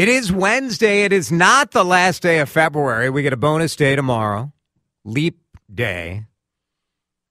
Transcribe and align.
It 0.00 0.08
is 0.08 0.32
Wednesday. 0.32 1.02
It 1.02 1.12
is 1.12 1.30
not 1.30 1.72
the 1.72 1.84
last 1.84 2.22
day 2.22 2.38
of 2.38 2.48
February. 2.48 3.10
We 3.10 3.20
get 3.20 3.34
a 3.34 3.36
bonus 3.36 3.76
day 3.76 3.94
tomorrow, 3.94 4.50
leap 5.04 5.38
day. 5.70 6.24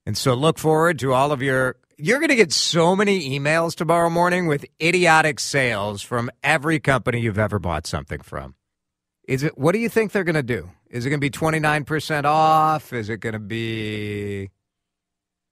And 0.06 0.16
so 0.16 0.34
look 0.34 0.56
forward 0.56 1.00
to 1.00 1.12
all 1.12 1.32
of 1.32 1.42
your. 1.42 1.74
You're 1.98 2.20
going 2.20 2.28
to 2.28 2.36
get 2.36 2.52
so 2.52 2.94
many 2.94 3.36
emails 3.36 3.74
tomorrow 3.74 4.08
morning 4.08 4.46
with 4.46 4.64
idiotic 4.80 5.40
sales 5.40 6.00
from 6.00 6.30
every 6.44 6.78
company 6.78 7.18
you've 7.18 7.40
ever 7.40 7.58
bought 7.58 7.88
something 7.88 8.20
from. 8.20 8.54
Is 9.26 9.42
it? 9.42 9.58
What 9.58 9.72
do 9.72 9.80
you 9.80 9.88
think 9.88 10.12
they're 10.12 10.22
going 10.22 10.36
to 10.36 10.42
do? 10.44 10.70
Is 10.90 11.04
it 11.04 11.08
going 11.08 11.20
to 11.20 11.28
be 11.28 11.28
29% 11.28 12.24
off? 12.24 12.92
Is 12.92 13.08
it 13.08 13.16
going 13.16 13.32
to 13.32 13.40
be 13.40 14.48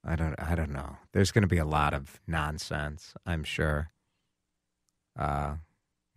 I 0.04 0.14
don't 0.14 0.36
I 0.38 0.54
don't 0.54 0.70
know. 0.70 0.98
There's 1.12 1.32
going 1.32 1.42
to 1.42 1.48
be 1.48 1.58
a 1.58 1.64
lot 1.64 1.94
of 1.94 2.20
nonsense, 2.28 3.14
I'm 3.26 3.42
sure. 3.42 3.90
Uh 5.18 5.56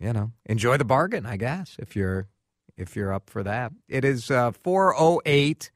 you 0.02 0.12
know, 0.12 0.32
enjoy 0.46 0.76
the 0.76 0.84
bargain, 0.84 1.24
I 1.26 1.36
guess, 1.36 1.76
if 1.78 1.94
you're 1.94 2.28
if 2.76 2.96
you're 2.96 3.12
up 3.12 3.30
for 3.30 3.42
that. 3.42 3.72
It 3.88 4.04
is 4.04 4.30
uh, 4.30 4.52
408 4.52 5.70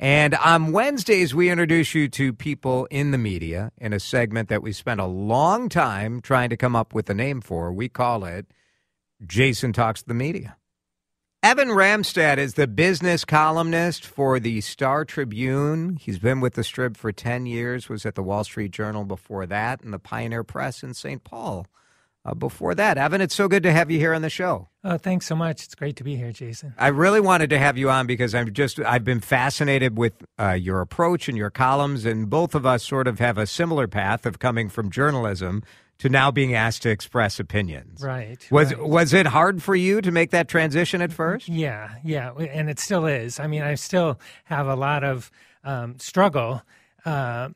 and 0.00 0.34
on 0.36 0.72
Wednesdays 0.72 1.34
we 1.34 1.50
introduce 1.50 1.94
you 1.94 2.08
to 2.08 2.32
people 2.32 2.86
in 2.90 3.10
the 3.10 3.18
media 3.18 3.72
in 3.78 3.92
a 3.92 4.00
segment 4.00 4.48
that 4.48 4.62
we 4.62 4.72
spent 4.72 5.00
a 5.00 5.06
long 5.06 5.68
time 5.68 6.20
trying 6.20 6.50
to 6.50 6.56
come 6.56 6.76
up 6.76 6.94
with 6.94 7.10
a 7.10 7.14
name 7.14 7.40
for. 7.40 7.72
We 7.72 7.88
call 7.88 8.24
it 8.24 8.46
Jason 9.26 9.72
Talks 9.72 10.02
to 10.02 10.08
the 10.08 10.14
Media. 10.14 10.56
Evan 11.42 11.68
Ramstad 11.68 12.38
is 12.38 12.54
the 12.54 12.66
business 12.66 13.24
columnist 13.24 14.04
for 14.04 14.40
the 14.40 14.60
Star 14.60 15.04
Tribune. 15.04 15.96
He's 15.96 16.18
been 16.18 16.40
with 16.40 16.54
the 16.54 16.62
Strib 16.62 16.96
for 16.96 17.12
10 17.12 17.46
years, 17.46 17.88
was 17.88 18.06
at 18.06 18.14
the 18.14 18.22
Wall 18.22 18.44
Street 18.44 18.72
Journal 18.72 19.04
before 19.04 19.46
that, 19.46 19.80
and 19.82 19.92
the 19.92 20.00
Pioneer 20.00 20.42
Press 20.42 20.82
in 20.82 20.94
St. 20.94 21.22
Paul 21.22 21.66
uh, 22.24 22.34
before 22.34 22.74
that. 22.74 22.98
Evan, 22.98 23.20
it's 23.20 23.34
so 23.34 23.48
good 23.48 23.62
to 23.62 23.72
have 23.72 23.90
you 23.90 23.98
here 23.98 24.14
on 24.14 24.22
the 24.22 24.30
show. 24.30 24.68
Oh, 24.84 24.98
thanks 24.98 25.26
so 25.26 25.34
much. 25.34 25.64
It's 25.64 25.74
great 25.74 25.96
to 25.96 26.04
be 26.04 26.16
here, 26.16 26.32
Jason. 26.32 26.74
I 26.78 26.88
really 26.88 27.20
wanted 27.20 27.50
to 27.50 27.58
have 27.58 27.76
you 27.76 27.90
on 27.90 28.06
because 28.06 28.34
I'm 28.34 28.52
just 28.52 28.80
I've 28.80 29.04
been 29.04 29.20
fascinated 29.20 29.98
with 29.98 30.12
uh, 30.38 30.52
your 30.52 30.80
approach 30.80 31.28
and 31.28 31.36
your 31.36 31.50
columns, 31.50 32.04
and 32.04 32.28
both 32.30 32.54
of 32.54 32.64
us 32.64 32.82
sort 32.82 33.06
of 33.06 33.18
have 33.18 33.38
a 33.38 33.46
similar 33.46 33.86
path 33.86 34.26
of 34.26 34.38
coming 34.38 34.68
from 34.68 34.90
journalism 34.90 35.62
to 35.98 36.08
now 36.08 36.30
being 36.30 36.54
asked 36.54 36.82
to 36.82 36.90
express 36.90 37.40
opinions. 37.40 38.02
Right. 38.02 38.46
Was 38.50 38.72
right. 38.72 38.88
was 38.88 39.12
it 39.12 39.26
hard 39.26 39.62
for 39.62 39.74
you 39.74 40.00
to 40.00 40.10
make 40.10 40.30
that 40.30 40.48
transition 40.48 41.02
at 41.02 41.12
first? 41.12 41.48
Yeah, 41.48 41.90
yeah, 42.04 42.32
and 42.32 42.70
it 42.70 42.78
still 42.78 43.06
is. 43.06 43.40
I 43.40 43.46
mean, 43.46 43.62
I 43.62 43.74
still 43.74 44.18
have 44.44 44.66
a 44.68 44.76
lot 44.76 45.04
of 45.04 45.30
um, 45.64 45.98
struggle. 45.98 46.62
Uh, 47.04 47.50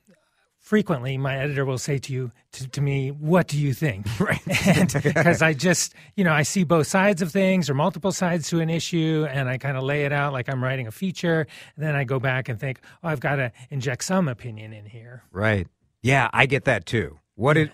frequently 0.73 1.19
my 1.19 1.37
editor 1.37 1.67
will 1.67 1.77
say 1.77 1.99
to 1.99 2.15
you 2.15 2.31
to, 2.51 2.67
to 2.67 2.81
me 2.81 3.11
what 3.11 3.47
do 3.47 3.59
you 3.59 3.75
think? 3.75 4.07
Right. 4.19 4.41
Because 5.03 5.43
i 5.43 5.53
just 5.53 5.93
you 6.17 6.25
know 6.25 6.33
i 6.33 6.45
see 6.45 6.65
both 6.65 6.87
sides 6.87 7.21
of 7.21 7.31
things 7.31 7.69
or 7.69 7.75
multiple 7.75 8.11
sides 8.11 8.49
to 8.49 8.61
an 8.61 8.71
issue 8.71 9.27
and 9.29 9.51
i 9.51 9.59
kind 9.59 9.77
of 9.77 9.83
lay 9.83 10.07
it 10.07 10.13
out 10.13 10.33
like 10.33 10.49
i'm 10.49 10.65
writing 10.65 10.87
a 10.87 10.91
feature. 10.91 11.47
And 11.77 11.85
then 11.85 11.95
i 11.95 12.05
go 12.05 12.19
back 12.19 12.49
and 12.49 12.59
think 12.59 12.81
oh 13.05 13.09
i've 13.09 13.21
got 13.21 13.37
to 13.37 13.53
inject 13.69 14.03
some 14.05 14.29
opinion 14.29 14.73
in 14.73 14.87
here. 14.87 15.25
Right. 15.31 15.67
Yeah 16.01 16.31
i 16.33 16.47
get 16.47 16.65
that 16.65 16.87
too. 16.87 17.19
What 17.35 17.59
it 17.59 17.71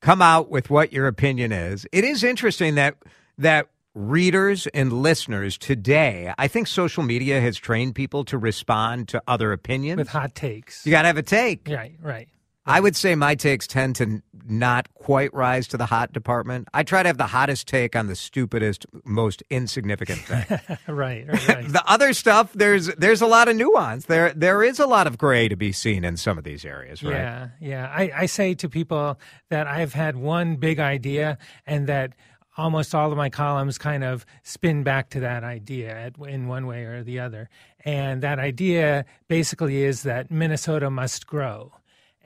come 0.00 0.20
out 0.20 0.50
with 0.50 0.68
what 0.68 0.92
your 0.92 1.06
opinion 1.06 1.52
is. 1.52 1.86
It 1.92 2.02
is 2.02 2.24
interesting 2.24 2.74
that 2.74 2.96
that 3.38 3.68
readers 3.94 4.66
and 4.68 4.92
listeners 4.92 5.58
today, 5.58 6.32
I 6.38 6.48
think 6.48 6.66
social 6.66 7.02
media 7.02 7.40
has 7.40 7.56
trained 7.56 7.94
people 7.94 8.24
to 8.24 8.38
respond 8.38 9.08
to 9.08 9.22
other 9.28 9.52
opinions. 9.52 9.98
With 9.98 10.08
hot 10.08 10.34
takes. 10.34 10.84
You 10.84 10.90
got 10.90 11.02
to 11.02 11.08
have 11.08 11.18
a 11.18 11.22
take. 11.22 11.68
Right, 11.68 11.94
right. 12.00 12.28
I 12.64 12.80
would 12.80 12.94
say 12.94 13.14
my 13.14 13.34
takes 13.34 13.66
tend 13.66 13.96
to 13.96 14.22
not 14.46 14.92
quite 14.94 15.34
rise 15.34 15.66
to 15.68 15.76
the 15.76 15.86
hot 15.86 16.12
department. 16.12 16.68
I 16.72 16.84
try 16.84 17.02
to 17.02 17.08
have 17.08 17.18
the 17.18 17.26
hottest 17.26 17.66
take 17.66 17.96
on 17.96 18.06
the 18.06 18.14
stupidest, 18.14 18.86
most 19.04 19.42
insignificant 19.50 20.20
thing. 20.20 20.60
right, 20.88 21.26
right, 21.26 21.48
right. 21.48 21.68
the 21.68 21.82
other 21.86 22.12
stuff, 22.12 22.52
there's 22.52 22.86
there's 22.94 23.20
a 23.20 23.26
lot 23.26 23.48
of 23.48 23.56
nuance. 23.56 24.06
There 24.06 24.32
there 24.32 24.62
is 24.62 24.78
a 24.78 24.86
lot 24.86 25.06
of 25.06 25.18
gray 25.18 25.48
to 25.48 25.56
be 25.56 25.72
seen 25.72 26.04
in 26.04 26.16
some 26.16 26.38
of 26.38 26.44
these 26.44 26.64
areas, 26.64 27.02
right? 27.02 27.12
Yeah, 27.12 27.48
yeah. 27.60 27.92
I, 27.92 28.12
I 28.14 28.26
say 28.26 28.54
to 28.54 28.68
people 28.68 29.18
that 29.48 29.66
I've 29.66 29.92
had 29.92 30.16
one 30.16 30.56
big 30.56 30.78
idea 30.78 31.38
and 31.66 31.88
that 31.88 32.12
almost 32.56 32.94
all 32.94 33.10
of 33.10 33.16
my 33.16 33.30
columns 33.30 33.78
kind 33.78 34.04
of 34.04 34.26
spin 34.42 34.82
back 34.82 35.10
to 35.10 35.20
that 35.20 35.42
idea 35.42 36.12
in 36.28 36.46
one 36.48 36.66
way 36.66 36.84
or 36.84 37.02
the 37.02 37.18
other. 37.18 37.48
And 37.84 38.22
that 38.22 38.38
idea 38.38 39.04
basically 39.28 39.82
is 39.84 40.02
that 40.02 40.30
Minnesota 40.30 40.90
must 40.90 41.26
grow. 41.26 41.72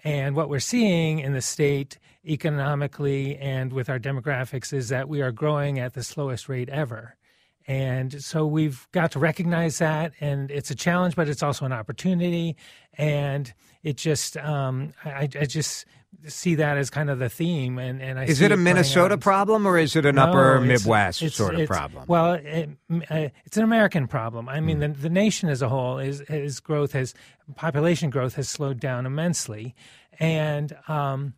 And 0.06 0.36
what 0.36 0.48
we're 0.48 0.60
seeing 0.60 1.18
in 1.18 1.32
the 1.32 1.42
state 1.42 1.98
economically 2.24 3.36
and 3.38 3.72
with 3.72 3.90
our 3.90 3.98
demographics 3.98 4.72
is 4.72 4.88
that 4.88 5.08
we 5.08 5.20
are 5.20 5.32
growing 5.32 5.80
at 5.80 5.94
the 5.94 6.04
slowest 6.04 6.48
rate 6.48 6.68
ever. 6.68 7.16
And 7.66 8.22
so 8.22 8.46
we've 8.46 8.86
got 8.92 9.10
to 9.10 9.18
recognize 9.18 9.78
that, 9.78 10.12
and 10.20 10.48
it's 10.52 10.70
a 10.70 10.76
challenge, 10.76 11.16
but 11.16 11.28
it's 11.28 11.42
also 11.42 11.64
an 11.64 11.72
opportunity. 11.72 12.54
And 12.96 13.52
it 13.82 13.96
just, 13.96 14.36
um, 14.36 14.92
I, 15.04 15.22
I, 15.22 15.44
just 15.44 15.86
see 16.26 16.56
that 16.56 16.76
as 16.76 16.90
kind 16.90 17.10
of 17.10 17.18
the 17.18 17.28
theme. 17.28 17.78
And, 17.78 18.00
and 18.02 18.18
I 18.18 18.24
is 18.24 18.40
it 18.40 18.52
a 18.52 18.56
Minnesota 18.56 19.18
problem 19.18 19.66
or 19.66 19.78
is 19.78 19.96
it 19.96 20.06
an 20.06 20.16
no, 20.16 20.22
upper 20.22 20.56
it's, 20.56 20.66
Midwest 20.66 21.22
it's, 21.22 21.36
sort 21.36 21.54
it's, 21.54 21.62
of 21.62 21.68
problem? 21.68 22.04
Well, 22.06 22.34
it, 22.34 22.70
uh, 23.10 23.28
it's 23.44 23.56
an 23.56 23.64
American 23.64 24.06
problem. 24.08 24.48
I 24.48 24.60
mean, 24.60 24.78
mm. 24.78 24.94
the, 24.94 25.02
the 25.02 25.10
nation 25.10 25.48
as 25.48 25.62
a 25.62 25.68
whole 25.68 25.98
is, 25.98 26.20
is 26.22 26.60
growth 26.60 26.92
has 26.92 27.14
population 27.54 28.10
growth 28.10 28.34
has 28.34 28.48
slowed 28.48 28.80
down 28.80 29.06
immensely, 29.06 29.74
and 30.18 30.76
um, 30.88 31.34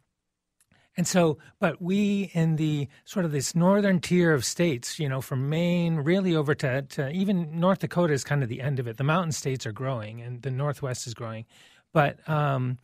and 0.99 1.07
so, 1.07 1.39
but 1.61 1.81
we 1.81 2.31
in 2.35 2.57
the 2.57 2.89
sort 3.05 3.25
of 3.25 3.31
this 3.31 3.55
northern 3.55 4.01
tier 4.01 4.35
of 4.35 4.45
states, 4.45 4.99
you 4.99 5.09
know, 5.09 5.21
from 5.21 5.49
Maine 5.49 5.97
really 5.99 6.35
over 6.35 6.57
to, 6.57 6.83
to 6.83 7.11
even 7.11 7.61
North 7.61 7.79
Dakota 7.79 8.13
is 8.13 8.25
kind 8.25 8.43
of 8.43 8.49
the 8.49 8.61
end 8.61 8.81
of 8.81 8.89
it. 8.89 8.97
The 8.97 9.05
mountain 9.05 9.31
states 9.31 9.65
are 9.65 9.71
growing 9.71 10.21
and 10.21 10.43
the 10.43 10.51
Northwest 10.51 11.07
is 11.07 11.15
growing. 11.15 11.45
But, 11.93 12.29
um, 12.29 12.79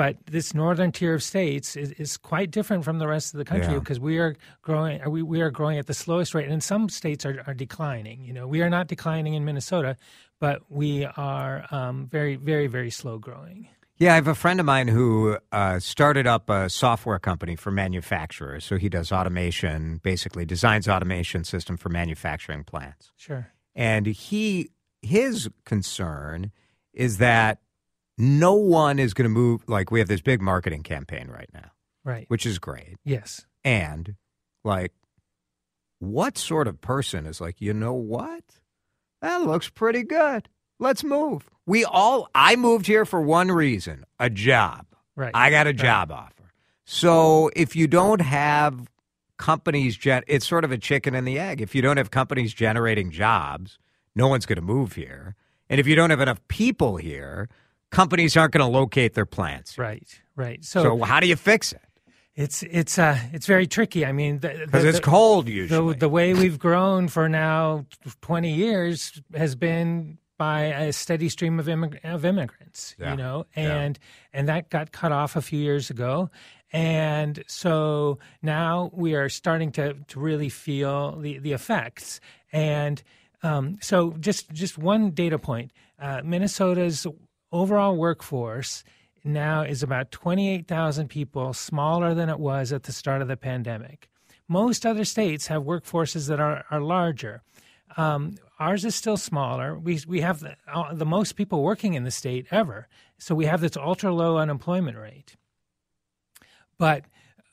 but 0.00 0.16
this 0.26 0.54
northern 0.54 0.90
tier 0.92 1.12
of 1.14 1.22
states 1.22 1.76
is, 1.76 1.92
is 1.92 2.16
quite 2.16 2.50
different 2.50 2.84
from 2.84 2.98
the 2.98 3.06
rest 3.06 3.34
of 3.34 3.38
the 3.38 3.44
country 3.44 3.74
Yeah. 3.74 3.80
because 3.80 4.00
we 4.00 4.16
are 4.18 4.34
growing 4.62 4.96
we, 5.10 5.20
we 5.22 5.42
are 5.42 5.50
growing 5.50 5.76
at 5.78 5.86
the 5.86 5.98
slowest 6.04 6.30
rate 6.34 6.48
and 6.48 6.62
some 6.62 6.88
states 6.88 7.26
are, 7.26 7.36
are 7.46 7.52
declining 7.66 8.24
you 8.24 8.32
know 8.32 8.46
we 8.46 8.62
are 8.62 8.70
not 8.70 8.86
declining 8.94 9.34
in 9.34 9.44
minnesota 9.44 9.96
but 10.38 10.56
we 10.70 11.04
are 11.04 11.66
um, 11.70 12.06
very 12.06 12.36
very 12.36 12.66
very 12.66 12.90
slow 12.90 13.18
growing 13.18 13.68
Yeah, 13.98 14.12
I 14.12 14.14
have 14.14 14.28
a 14.28 14.34
friend 14.34 14.58
of 14.60 14.64
mine 14.74 14.88
who 14.88 15.36
uh, 15.52 15.78
started 15.80 16.26
up 16.26 16.48
a 16.48 16.70
software 16.70 17.18
company 17.18 17.54
for 17.56 17.70
manufacturers. 17.70 18.64
So 18.64 18.78
he 18.78 18.88
does 18.88 19.12
automation, 19.12 20.00
basically 20.02 20.46
designs 20.46 20.88
automation 20.88 21.44
system 21.44 21.76
for 21.76 21.90
manufacturing 21.90 22.64
plants. 22.64 23.12
sure 23.18 23.52
And 23.74 24.06
he 24.06 24.70
his 25.02 25.50
concern 25.66 26.50
is 26.94 27.18
that 27.18 27.58
no 28.20 28.54
one 28.54 28.98
is 28.98 29.14
going 29.14 29.24
to 29.24 29.28
move. 29.30 29.62
Like 29.66 29.90
we 29.90 29.98
have 29.98 30.08
this 30.08 30.20
big 30.20 30.40
marketing 30.42 30.82
campaign 30.82 31.28
right 31.28 31.48
now, 31.54 31.70
right 32.04 32.26
which 32.28 32.44
is 32.46 32.58
great. 32.58 32.96
yes 33.04 33.46
And 33.64 34.14
like, 34.64 34.92
what 35.98 36.38
sort 36.38 36.66
of 36.68 36.80
person 36.80 37.26
is 37.26 37.40
like, 37.40 37.60
you 37.60 37.72
know 37.74 37.92
what? 37.94 38.42
That 39.22 39.42
looks 39.42 39.68
pretty 39.68 40.02
good. 40.02 40.48
Let's 40.78 41.04
move. 41.04 41.48
We 41.66 41.84
all, 41.84 42.28
I 42.34 42.56
moved 42.56 42.86
here 42.86 43.04
for 43.04 43.20
one 43.20 43.48
reason 43.50 44.04
a 44.18 44.30
job. 44.30 44.86
right 45.16 45.30
I 45.34 45.50
got 45.50 45.66
a 45.66 45.70
Right. 45.70 45.76
job 45.76 46.10
offer. 46.10 46.34
So 46.86 47.50
if 47.54 47.76
you 47.76 47.86
don't 47.86 48.20
have 48.22 48.90
companies, 49.36 49.96
gen- 49.96 50.24
it's 50.26 50.46
sort 50.46 50.64
of 50.64 50.72
a 50.72 50.78
chicken 50.78 51.14
and 51.14 51.26
the 51.26 51.38
egg. 51.38 51.60
If 51.60 51.74
you 51.74 51.82
don't 51.82 51.96
have 51.98 52.10
companies 52.10 52.52
generating 52.54 53.10
jobs, 53.10 53.78
no 54.14 54.26
one's 54.28 54.46
going 54.46 54.56
to 54.56 54.62
move 54.62 54.94
here. 54.94 55.36
And 55.68 55.78
if 55.78 55.86
you 55.86 55.94
don't 55.94 56.10
have 56.10 56.20
enough 56.20 56.40
people 56.48 56.96
here, 56.96 57.48
companies 57.90 58.36
aren't 58.36 58.52
going 58.52 58.64
to 58.64 58.78
locate 58.78 59.14
their 59.14 59.26
plants. 59.26 59.78
right 59.78 60.08
right 60.36 60.64
So, 60.64 60.82
so, 60.82 61.02
how 61.04 61.20
do 61.20 61.26
you 61.26 61.36
fix 61.36 61.72
it? 61.72 61.80
it's 62.36 62.62
it's 62.62 62.98
uh 62.98 63.18
it's 63.32 63.46
very 63.46 63.66
tricky 63.66 64.06
i 64.06 64.12
mean 64.12 64.38
the, 64.38 64.48
Because 64.66 64.84
it's 64.84 64.98
the- 64.98 65.04
cold 65.04 65.48
usually. 65.48 65.94
the 65.96 66.08
way 66.08 66.32
we've 66.32 66.58
grown 66.58 67.08
for 67.08 67.28
now 67.28 67.84
20 68.22 68.52
years 68.52 69.20
has 69.34 69.54
been 69.56 70.16
by 70.38 70.60
a 70.62 70.92
steady 70.92 71.28
stream 71.28 71.58
of, 71.60 71.66
immig- 71.66 72.02
of 72.04 72.24
immigrants 72.24 72.94
Yeah. 72.98 73.10
you 73.10 73.16
know 73.16 73.46
Yeah. 73.56 73.76
and 73.82 73.98
and 74.32 74.48
that 74.48 74.70
got 74.70 74.92
cut 74.92 75.12
off 75.12 75.34
a 75.36 75.42
few 75.42 75.58
years 75.60 75.90
ago 75.90 76.30
And 76.72 77.42
so 77.48 78.18
now 78.42 78.90
we 78.94 79.16
are 79.16 79.28
starting 79.28 79.72
to, 79.72 79.94
to 80.06 80.20
really 80.20 80.48
feel 80.48 81.18
the, 81.18 81.38
the 81.40 81.52
effects. 81.52 82.20
And 82.52 83.02
um, 83.42 83.78
so 83.82 84.12
just 84.20 84.52
just 84.52 84.78
one 84.78 85.10
data 85.10 85.36
point: 85.38 85.72
uh, 85.98 86.20
Minnesota's 86.24 87.06
overall 87.52 87.96
workforce 87.96 88.84
now 89.24 89.62
is 89.62 89.82
about 89.82 90.10
28,000 90.10 91.08
people, 91.08 91.52
smaller 91.52 92.14
than 92.14 92.28
it 92.28 92.38
was 92.38 92.72
at 92.72 92.84
the 92.84 92.92
start 92.92 93.22
of 93.22 93.28
the 93.28 93.36
pandemic. 93.36 94.08
Most 94.48 94.84
other 94.84 95.04
states 95.04 95.46
have 95.48 95.62
workforces 95.62 96.28
that 96.28 96.40
are, 96.40 96.64
are 96.70 96.80
larger. 96.80 97.42
Um, 97.96 98.36
ours 98.58 98.84
is 98.84 98.94
still 98.94 99.16
smaller. 99.16 99.78
We, 99.78 100.00
we 100.06 100.20
have 100.20 100.40
the, 100.40 100.56
uh, 100.72 100.94
the 100.94 101.06
most 101.06 101.32
people 101.32 101.62
working 101.62 101.94
in 101.94 102.04
the 102.04 102.10
state 102.10 102.46
ever. 102.50 102.88
So 103.18 103.34
we 103.34 103.46
have 103.46 103.60
this 103.60 103.76
ultra 103.76 104.12
low 104.12 104.38
unemployment 104.38 104.96
rate. 104.96 105.36
But 106.78 107.04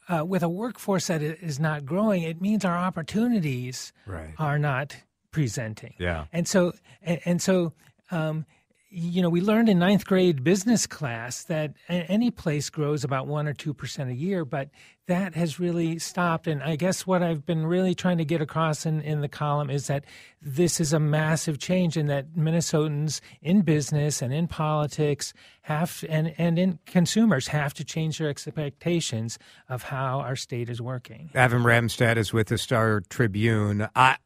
uh, 0.07 0.23
with 0.25 0.41
a 0.41 0.49
workforce 0.49 1.07
that 1.07 1.21
is 1.21 1.59
not 1.59 1.85
growing, 1.85 2.23
it 2.23 2.41
means 2.41 2.63
our 2.63 2.77
opportunities 2.77 3.91
right. 4.05 4.33
are 4.37 4.57
not 4.57 4.95
presenting. 5.31 5.95
Yeah. 5.99 6.25
And 6.31 6.47
so, 6.47 6.73
and, 7.01 7.19
and 7.25 7.41
so, 7.41 7.73
um, 8.09 8.45
you 8.89 9.21
know, 9.21 9.29
we 9.29 9.41
learned 9.41 9.67
in 9.67 9.79
ninth 9.79 10.05
grade 10.05 10.43
business 10.43 10.87
class 10.87 11.43
that 11.45 11.73
any 11.89 12.31
place 12.31 12.69
grows 12.69 13.03
about 13.03 13.27
one 13.27 13.47
or 13.47 13.53
two 13.53 13.73
percent 13.73 14.09
a 14.09 14.13
year, 14.13 14.45
but 14.45 14.69
that 15.07 15.35
has 15.35 15.59
really 15.59 15.99
stopped. 15.99 16.47
And 16.47 16.63
I 16.63 16.75
guess 16.75 17.05
what 17.05 17.21
I've 17.21 17.45
been 17.45 17.65
really 17.65 17.93
trying 17.93 18.17
to 18.17 18.25
get 18.25 18.41
across 18.41 18.85
in, 18.85 19.01
in 19.01 19.21
the 19.21 19.27
column 19.27 19.69
is 19.69 19.87
that 19.87 20.05
this 20.41 20.79
is 20.79 20.93
a 20.93 20.99
massive 20.99 21.59
change, 21.59 21.97
and 21.97 22.09
that 22.09 22.33
Minnesotans 22.35 23.19
in 23.41 23.61
business 23.61 24.21
and 24.21 24.33
in 24.33 24.47
politics 24.47 25.33
have 25.61 26.05
and 26.07 26.33
and 26.37 26.57
in 26.57 26.79
consumers 26.85 27.49
have 27.49 27.73
to 27.75 27.83
change 27.83 28.19
their 28.19 28.29
expectations 28.29 29.37
of 29.67 29.83
how 29.83 30.19
our 30.19 30.35
state 30.35 30.69
is 30.69 30.81
working. 30.81 31.29
Evan 31.33 31.63
Ramstad 31.63 32.15
is 32.15 32.31
with 32.31 32.47
the 32.47 32.57
Star 32.57 33.01
Tribune. 33.09 33.87
I 33.95 34.17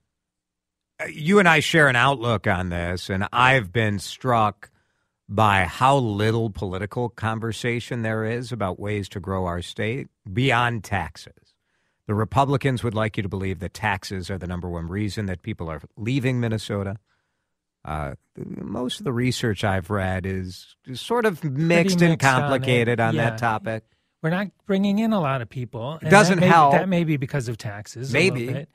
you 1.09 1.39
and 1.39 1.47
I 1.47 1.59
share 1.59 1.87
an 1.87 1.95
outlook 1.95 2.47
on 2.47 2.69
this, 2.69 3.09
and 3.09 3.27
I've 3.31 3.71
been 3.71 3.99
struck 3.99 4.69
by 5.27 5.63
how 5.63 5.97
little 5.97 6.49
political 6.49 7.09
conversation 7.09 8.01
there 8.01 8.25
is 8.25 8.51
about 8.51 8.79
ways 8.79 9.07
to 9.09 9.19
grow 9.19 9.45
our 9.45 9.61
state 9.61 10.07
beyond 10.31 10.83
taxes. 10.83 11.53
The 12.07 12.13
Republicans 12.13 12.83
would 12.83 12.93
like 12.93 13.15
you 13.15 13.23
to 13.23 13.29
believe 13.29 13.59
that 13.59 13.73
taxes 13.73 14.29
are 14.29 14.37
the 14.37 14.47
number 14.47 14.69
one 14.69 14.87
reason 14.87 15.27
that 15.27 15.41
people 15.41 15.69
are 15.69 15.81
leaving 15.95 16.41
Minnesota. 16.41 16.97
Uh, 17.85 18.15
most 18.35 18.99
of 18.99 19.05
the 19.05 19.13
research 19.13 19.63
I've 19.63 19.89
read 19.89 20.25
is, 20.25 20.75
sort 20.93 21.25
of 21.25 21.43
mixed, 21.43 21.55
mixed 21.55 22.01
and 22.01 22.19
complicated 22.19 22.99
on, 22.99 23.09
on 23.09 23.15
yeah. 23.15 23.29
that 23.29 23.39
topic. 23.39 23.83
We're 24.21 24.29
not 24.29 24.47
bringing 24.67 24.99
in 24.99 25.13
a 25.13 25.19
lot 25.21 25.41
of 25.41 25.49
people. 25.49 25.97
It 26.01 26.09
doesn't 26.09 26.35
that 26.35 26.41
may, 26.41 26.47
help. 26.47 26.73
That 26.73 26.89
may 26.89 27.05
be 27.05 27.17
because 27.17 27.47
of 27.47 27.57
taxes. 27.57 28.11
Maybe. 28.11 28.67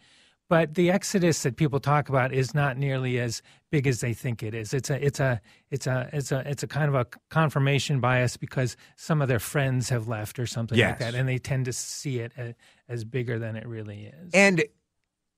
But 0.48 0.74
the 0.74 0.90
exodus 0.90 1.42
that 1.42 1.56
people 1.56 1.80
talk 1.80 2.08
about 2.08 2.32
is 2.32 2.54
not 2.54 2.76
nearly 2.76 3.18
as 3.18 3.42
big 3.70 3.86
as 3.86 4.00
they 4.00 4.14
think 4.14 4.44
it 4.44 4.54
is. 4.54 4.72
It's 4.72 4.90
a 4.90 5.04
it's 5.04 5.18
a 5.18 5.40
it's 5.70 5.86
a 5.88 6.08
it's 6.12 6.30
a 6.30 6.48
it's 6.48 6.62
a 6.62 6.68
kind 6.68 6.88
of 6.88 6.94
a 6.94 7.06
confirmation 7.30 7.98
bias 8.00 8.36
because 8.36 8.76
some 8.94 9.20
of 9.20 9.28
their 9.28 9.40
friends 9.40 9.88
have 9.88 10.06
left 10.06 10.38
or 10.38 10.46
something 10.46 10.78
yes. 10.78 10.90
like 10.90 10.98
that, 11.00 11.14
and 11.16 11.28
they 11.28 11.38
tend 11.38 11.64
to 11.64 11.72
see 11.72 12.20
it 12.20 12.32
as, 12.36 12.54
as 12.88 13.04
bigger 13.04 13.40
than 13.40 13.56
it 13.56 13.66
really 13.66 14.12
is. 14.22 14.30
And 14.32 14.64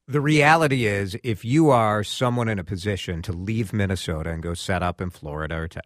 the 0.06 0.20
reality 0.20 0.84
is, 0.84 1.16
if 1.22 1.44
you 1.44 1.70
are 1.70 2.04
someone 2.04 2.48
in 2.48 2.58
a 2.58 2.64
position 2.64 3.22
to 3.22 3.32
leave 3.32 3.72
Minnesota 3.72 4.30
and 4.30 4.42
go 4.42 4.52
set 4.52 4.82
up 4.82 5.00
in 5.00 5.08
Florida 5.08 5.56
or 5.56 5.68
to 5.68 5.80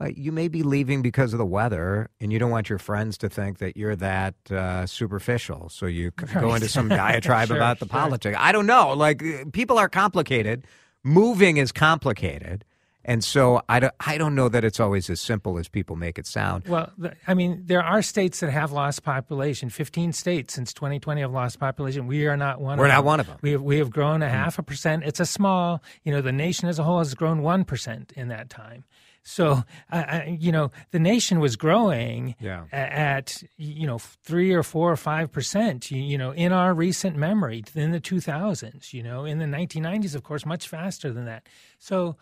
uh, 0.00 0.08
you 0.14 0.32
may 0.32 0.48
be 0.48 0.62
leaving 0.62 1.02
because 1.02 1.32
of 1.32 1.38
the 1.38 1.46
weather, 1.46 2.10
and 2.20 2.32
you 2.32 2.38
don't 2.38 2.50
want 2.50 2.68
your 2.68 2.78
friends 2.78 3.16
to 3.18 3.28
think 3.28 3.58
that 3.58 3.76
you're 3.76 3.96
that 3.96 4.34
uh, 4.50 4.86
superficial. 4.86 5.68
So 5.68 5.86
you 5.86 6.10
right. 6.20 6.40
go 6.40 6.54
into 6.54 6.68
some 6.68 6.88
diatribe 6.88 7.48
sure, 7.48 7.56
about 7.56 7.78
the 7.78 7.86
sure. 7.86 8.00
politics. 8.00 8.36
I 8.38 8.52
don't 8.52 8.66
know. 8.66 8.92
Like 8.92 9.22
uh, 9.22 9.44
people 9.52 9.78
are 9.78 9.88
complicated. 9.88 10.66
Moving 11.04 11.58
is 11.58 11.70
complicated. 11.70 12.64
And 13.04 13.22
so 13.22 13.60
I 13.68 13.80
don't, 13.80 13.94
I 14.00 14.16
don't 14.16 14.34
know 14.34 14.48
that 14.48 14.64
it's 14.64 14.80
always 14.80 15.10
as 15.10 15.20
simple 15.20 15.58
as 15.58 15.68
people 15.68 15.94
make 15.94 16.18
it 16.18 16.26
sound. 16.26 16.66
Well, 16.66 16.90
I 17.26 17.34
mean, 17.34 17.62
there 17.66 17.82
are 17.82 18.00
states 18.00 18.40
that 18.40 18.50
have 18.50 18.72
lost 18.72 19.02
population. 19.02 19.68
15 19.68 20.14
states 20.14 20.54
since 20.54 20.72
2020 20.72 21.20
have 21.20 21.30
lost 21.30 21.60
population. 21.60 22.06
We 22.06 22.26
are 22.26 22.36
not 22.36 22.60
one 22.60 22.78
We're 22.78 22.86
of 22.86 22.92
not 22.92 22.96
them. 22.96 23.04
one 23.04 23.20
of 23.20 23.26
them. 23.26 23.38
We 23.42 23.52
have, 23.52 23.62
we 23.62 23.78
have 23.78 23.90
grown 23.90 24.22
a 24.22 24.26
mm. 24.26 24.30
half 24.30 24.58
a 24.58 24.62
percent. 24.62 25.04
It's 25.04 25.20
a 25.20 25.26
small, 25.26 25.82
you 26.02 26.12
know, 26.12 26.22
the 26.22 26.32
nation 26.32 26.68
as 26.68 26.78
a 26.78 26.82
whole 26.82 26.98
has 26.98 27.14
grown 27.14 27.42
1% 27.42 28.12
in 28.12 28.28
that 28.28 28.48
time. 28.48 28.84
So, 29.24 29.64
uh, 29.90 30.20
you 30.26 30.52
know, 30.52 30.70
the 30.90 30.98
nation 30.98 31.40
was 31.40 31.56
growing 31.56 32.34
yeah. 32.38 32.64
at, 32.70 33.42
you 33.56 33.86
know, 33.86 33.98
three 33.98 34.52
or 34.52 34.62
four 34.62 34.92
or 34.92 34.96
five 34.96 35.32
percent, 35.32 35.90
you, 35.90 36.00
you 36.00 36.18
know, 36.18 36.32
in 36.32 36.52
our 36.52 36.74
recent 36.74 37.16
memory 37.16 37.64
in 37.74 37.92
the 37.92 38.00
2000s, 38.00 38.92
you 38.92 39.02
know, 39.02 39.24
in 39.24 39.38
the 39.38 39.46
1990s, 39.46 40.14
of 40.14 40.22
course, 40.22 40.44
much 40.44 40.68
faster 40.68 41.10
than 41.10 41.24
that. 41.24 41.48
So, 41.78 42.16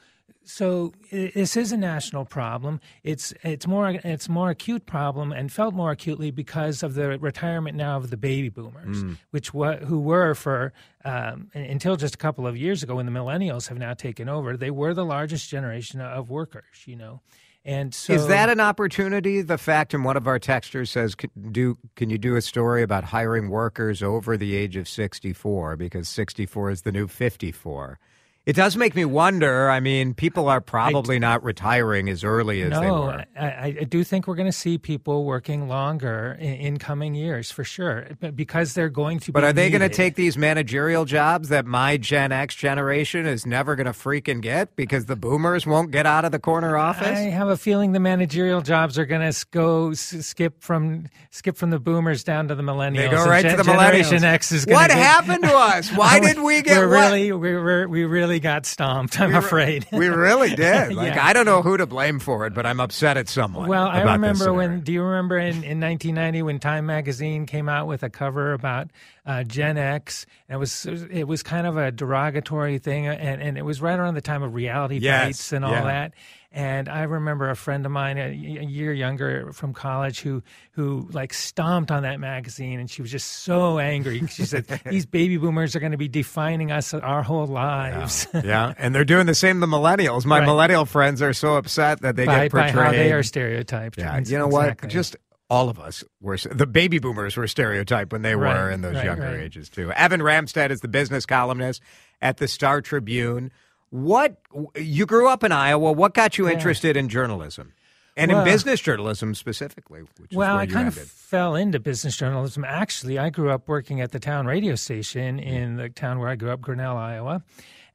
so 0.45 0.93
this 1.11 1.57
is 1.57 1.73
a 1.73 1.77
national 1.77 2.25
problem. 2.25 2.81
It's 3.05 3.33
it's 3.43 3.67
more 3.67 3.91
it's 3.91 4.29
more 4.29 4.51
acute 4.51 4.87
problem 4.87 5.33
and 5.33 5.51
felt 5.53 5.75
more 5.75 5.91
acutely 5.91 6.31
because 6.31 6.83
of 6.83 6.95
the 6.95 7.19
retirement 7.19 7.77
now 7.77 7.97
of 7.97 8.11
the 8.11 8.17
baby 8.17 8.49
boomers, 8.49 9.03
mm. 9.03 9.19
which 9.31 9.51
who 9.51 10.01
were 10.01 10.35
for 10.35 10.73
um, 11.05 11.51
until 11.55 11.97
just 11.97 12.15
a 12.15 12.19
couple 12.19 12.47
of 12.47 12.57
years 12.57 12.83
ago 12.83 12.97
when 12.97 13.07
the 13.07 13.13
millennials 13.13 13.69
have 13.69 13.79
now 13.79 13.95
taken 13.95 14.29
over. 14.29 14.57
They 14.57 14.71
were 14.71 14.95
the 14.95 15.05
largest 15.05 15.49
generation 15.49 16.01
of 16.01 16.31
workers, 16.31 16.85
you 16.87 16.97
know. 16.97 17.21
And 17.65 17.95
so, 17.95 18.13
is 18.13 18.27
that 18.27 18.49
an 18.49 18.59
opportunity? 18.59 19.41
The 19.41 19.59
fact, 19.59 19.95
and 19.95 20.05
one 20.05 20.17
of 20.17 20.27
our 20.27 20.41
texters 20.41 20.89
says, 20.89 21.15
can, 21.15 21.31
"Do 21.53 21.79
can 21.95 22.11
you 22.11 22.19
do 22.19 22.35
a 22.35 22.43
story 22.43 22.83
about 22.83 23.05
hiring 23.05 23.51
workers 23.51 24.03
over 24.03 24.37
the 24.37 24.57
age 24.57 24.75
of 24.77 24.89
sixty-four 24.89 25.77
because 25.77 26.09
sixty-four 26.09 26.71
is 26.71 26.83
the 26.83 26.91
new 26.91 27.07
fifty-four? 27.07 28.01
It 28.45 28.57
does 28.57 28.77
make 28.77 28.97
me 28.97 29.05
wonder. 29.05 29.71
I 29.71 29.79
mean, 29.79 30.15
people 30.15 30.49
are 30.49 30.61
probably 30.61 31.21
not 31.21 31.45
retiring 31.45 32.09
as 32.09 32.25
early 32.25 32.63
as 32.63 32.71
no, 32.71 32.81
they 32.81 32.91
were. 32.91 33.25
I, 33.39 33.77
I 33.81 33.85
do 33.85 34.03
think 34.03 34.27
we're 34.27 34.35
going 34.35 34.49
to 34.49 34.53
see 34.53 34.79
people 34.79 35.25
working 35.25 35.69
longer 35.69 36.37
in, 36.41 36.55
in, 36.55 36.79
coming 36.79 37.15
years 37.15 37.53
for 37.53 37.63
sure, 37.63 38.09
because 38.35 38.75
they're 38.75 38.89
going 38.89 39.21
to. 39.21 39.33
But 39.33 39.45
are 39.45 39.53
they 39.53 39.71
going 39.71 39.89
to 39.89 39.89
take 39.89 40.17
these 40.17 40.37
managerial 40.37 41.05
jobs 41.05 41.51
that 41.51 41.67
my 41.67 41.97
Gen 41.97 42.33
X 42.33 42.57
generation 42.57 43.27
is 43.27 43.47
never 43.47 43.77
going 43.77 43.87
to 43.87 43.93
freaking 43.93 44.41
get 44.41 44.75
because 44.75 45.07
the 45.07 45.15
Boomers 45.15 45.65
won't 45.65 45.93
get 45.93 46.05
out 46.05 46.25
of 46.25 46.33
the 46.33 46.41
corner 46.41 46.77
office? 46.77 47.07
I 47.07 47.31
have 47.31 47.49
a 47.49 47.57
feeling 47.57 47.93
the 47.93 48.01
managerial 48.01 48.61
jobs 48.61 48.99
are 48.99 49.07
going 49.07 49.31
to 49.31 49.47
go 49.53 49.93
skip 49.93 50.65
from 50.65 51.07
skip 51.31 51.57
from 51.57 51.71
the 51.71 51.79
Boomers 51.79 52.25
down 52.25 52.49
to 52.49 52.57
the 52.57 52.65
Millennials. 52.65 52.97
They 52.97 53.09
go 53.09 53.25
right 53.25 53.43
Gen- 53.43 53.53
to 53.53 53.57
the 53.59 53.71
Generation 53.71 54.19
Millennials. 54.19 54.23
X 54.25 54.51
is 54.51 54.67
what 54.67 54.89
get, 54.89 54.99
happened 54.99 55.45
to 55.45 55.55
us? 55.55 55.91
Why 55.93 56.19
did 56.21 56.41
we 56.41 56.61
get? 56.63 56.79
We're 56.79 56.89
really 56.89 57.31
we 57.31 57.57
we 57.57 57.87
we 57.87 58.05
really 58.05 58.32
got 58.41 58.67
stomped. 58.67 59.21
I'm 59.21 59.31
we 59.31 59.37
afraid 59.37 59.87
we 59.93 60.09
really 60.09 60.51
did. 60.55 60.93
Like 60.93 61.15
yeah. 61.15 61.27
I 61.27 61.33
don't 61.33 61.47
know 61.47 61.63
who 61.63 61.77
to 61.77 61.87
blame 61.87 62.19
for 62.19 62.47
it, 62.47 62.55
but 62.55 62.67
I'm 62.67 62.81
upset 62.81 63.17
at 63.17 63.29
someone. 63.29 63.69
Well, 63.69 63.87
I 63.87 64.03
remember 64.03 64.53
when. 64.53 64.81
Do 64.81 64.93
you 64.93 65.03
remember 65.03 65.39
in, 65.39 65.65
in 65.65 65.81
1990 65.81 66.43
when 66.43 66.59
Time 66.59 66.87
Magazine 66.87 67.47
came 67.47 67.69
out 67.69 67.87
with 67.87 68.03
a 68.03 68.11
cover 68.11 68.53
about 68.53 68.91
uh, 69.27 69.45
Gen 69.45 69.79
X? 69.79 70.27
And 70.49 70.57
it 70.57 70.59
was 70.59 70.87
it 70.87 71.25
was 71.25 71.43
kind 71.43 71.67
of 71.67 71.77
a 71.77 71.91
derogatory 71.91 72.79
thing, 72.79 73.07
and 73.07 73.43
and 73.43 73.59
it 73.59 73.65
was 73.65 73.81
right 73.81 73.99
around 73.99 74.15
the 74.15 74.21
time 74.21 74.43
of 74.43 74.55
reality 74.55 74.99
yes. 74.99 75.27
bites 75.27 75.53
and 75.53 75.65
all 75.65 75.73
yeah. 75.73 75.85
that. 75.85 76.13
And 76.55 76.89
I 76.89 77.05
remember 77.05 77.49
a 77.49 77.57
friend 77.57 77.87
of 77.87 77.93
mine, 77.93 78.19
a, 78.19 78.27
a, 78.27 78.65
year 78.65 78.93
younger 78.93 79.53
from 79.53 79.73
college, 79.73 80.21
who 80.21 80.43
who 80.73 81.09
like 81.11 81.33
stomped 81.33 81.91
on 81.91 82.03
that 82.03 82.21
magazine, 82.21 82.79
and 82.79 82.91
she 82.91 83.01
was 83.01 83.11
just 83.11 83.27
so 83.29 83.79
angry. 83.79 84.27
She 84.27 84.45
said, 84.45 84.67
"These 84.85 85.07
baby 85.07 85.39
boomers 85.39 85.75
are 85.75 85.81
going 85.81 85.93
to 85.93 85.99
be 85.99 86.09
defining 86.09 86.71
us 86.71 86.93
our 86.93 87.23
whole 87.23 87.47
lives." 87.47 88.27
Yeah, 88.35 88.43
yeah. 88.45 88.75
and 88.77 88.95
they're 88.95 89.05
doing 89.05 89.27
the 89.27 89.35
same 89.35 89.61
to 89.61 89.67
millennials. 89.67 90.27
My 90.27 90.41
Right. 90.41 90.47
millennial 90.47 90.85
friends 90.85 91.23
are 91.23 91.33
so 91.33 91.57
upset 91.57 92.03
that 92.03 92.17
they 92.17 92.27
by, 92.27 92.43
get 92.43 92.53
by 92.53 92.71
portrayed. 92.71 92.85
how 92.85 92.93
they 92.93 93.13
are 93.13 93.23
stereotyped. 93.23 93.99
Yeah, 93.99 94.19
you 94.19 94.37
know 94.37 94.47
exactly. 94.47 94.87
what? 94.87 94.93
Just 94.93 95.17
all 95.53 95.69
of 95.69 95.79
us 95.79 96.03
were 96.21 96.39
the 96.39 96.67
baby 96.67 96.99
boomers 96.99 97.37
were 97.37 97.47
stereotyped 97.47 98.11
when 98.13 98.23
they 98.23 98.35
were 98.35 98.71
in 98.71 98.81
those 98.81 98.95
right, 98.95 99.05
younger 99.05 99.25
right. 99.25 99.41
ages 99.41 99.69
too. 99.69 99.93
Evan 99.93 100.21
Ramstad 100.21 100.71
is 100.71 100.81
the 100.81 100.89
business 100.89 101.27
columnist 101.27 101.83
at 102.23 102.39
the 102.39 102.49
Star 102.49 102.81
Tribune. 102.81 103.53
What 103.93 104.37
you 104.75 105.05
grew 105.05 105.29
up 105.29 105.45
in 105.45 105.53
Iowa? 105.53 105.93
What 105.93 106.15
got 106.15 106.39
you 106.39 106.47
Yeah. 106.49 106.55
interested 106.55 106.97
in 106.97 107.11
journalism 107.11 107.75
and 108.17 108.31
Well- 108.33 108.41
in 108.41 108.45
business 108.47 108.81
journalism 108.81 109.35
specifically? 109.35 110.01
Which 110.19 110.31
is 110.33 110.37
Well, 110.37 110.55
where 110.55 110.61
I 110.61 110.65
you 110.65 110.73
kind 110.73 110.87
ended. 110.87 111.03
of 111.03 111.09
fell 111.11 111.55
into 111.55 111.79
business 111.79 112.17
journalism. 112.17 112.65
Actually, 112.65 113.19
I 113.19 113.29
grew 113.29 113.51
up 113.51 113.69
working 113.69 114.01
at 114.01 114.13
the 114.13 114.19
town 114.19 114.47
radio 114.47 114.77
station 114.77 115.39
in 115.39 115.77
the 115.77 115.91
town 115.91 116.19
where 116.21 116.31
I 116.31 116.37
grew 116.37 116.51
up, 116.51 116.63
Grinnell, 116.63 116.97
Iowa. 116.97 117.43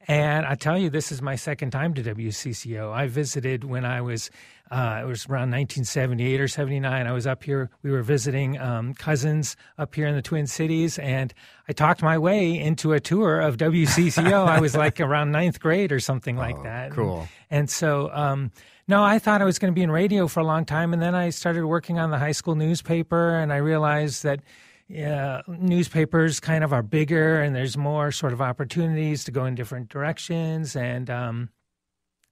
And 0.10 0.46
I 0.46 0.56
tell 0.56 0.78
you, 0.78 0.90
this 0.90 1.12
is 1.12 1.22
my 1.22 1.36
second 1.36 1.72
time 1.72 1.94
to 1.96 2.02
WCCO. 2.04 2.94
I 2.94 3.08
visited 3.08 3.66
when 3.66 3.84
I 3.84 4.00
was, 4.00 4.32
uh, 4.72 5.02
it 5.04 5.06
was 5.06 5.26
around 5.26 5.52
1978 5.52 6.40
or 6.40 6.48
79. 6.48 7.06
I 7.08 7.12
was 7.12 7.28
up 7.28 7.44
here. 7.44 7.70
We 7.84 7.92
were 7.92 8.04
visiting 8.04 8.58
um, 8.58 8.94
cousins 8.94 9.58
up 9.78 9.94
here 9.96 10.08
in 10.08 10.16
the 10.16 10.22
Twin 10.22 10.48
Cities, 10.48 10.98
and 10.98 11.34
I 11.68 11.74
talked 11.74 12.02
my 12.02 12.18
way 12.18 12.58
into 12.58 12.94
a 12.94 13.02
tour 13.02 13.42
of 13.42 13.58
WCCO. 13.58 14.48
I 14.48 14.62
was 14.62 14.76
like 14.76 15.02
around 15.02 15.32
ninth 15.32 15.60
grade 15.60 15.92
or 15.92 16.00
something 16.00 16.38
like 16.38 16.56
Oh, 16.58 16.64
that. 16.64 16.92
cool. 16.92 17.20
And, 17.50 17.60
and 17.60 17.70
so, 17.70 18.10
um, 18.14 18.52
no, 18.88 19.04
I 19.04 19.20
thought 19.20 19.42
I 19.42 19.46
was 19.46 19.60
going 19.60 19.74
to 19.74 19.76
be 19.76 19.84
in 19.84 19.92
radio 19.92 20.28
for 20.30 20.40
a 20.40 20.46
long 20.46 20.64
time, 20.64 20.94
and 20.94 21.02
then 21.02 21.16
I 21.16 21.32
started 21.32 21.66
working 21.66 22.00
on 22.00 22.12
the 22.12 22.18
high 22.18 22.32
school 22.32 22.56
newspaper, 22.56 23.36
and 23.36 23.52
I 23.52 23.58
realized 23.58 24.24
that 24.24 24.40
yeah, 24.88 25.42
newspapers 25.48 26.40
kind 26.40 26.64
of 26.64 26.72
are 26.72 26.84
bigger, 26.84 27.42
and 27.42 27.56
there's 27.56 27.76
more 27.78 28.12
sort 28.12 28.32
of 28.32 28.42
opportunities 28.42 29.26
to 29.26 29.32
go 29.32 29.46
in 29.46 29.56
different 29.56 29.90
directions. 29.90 30.76
And 30.76 31.10
um, 31.10 31.50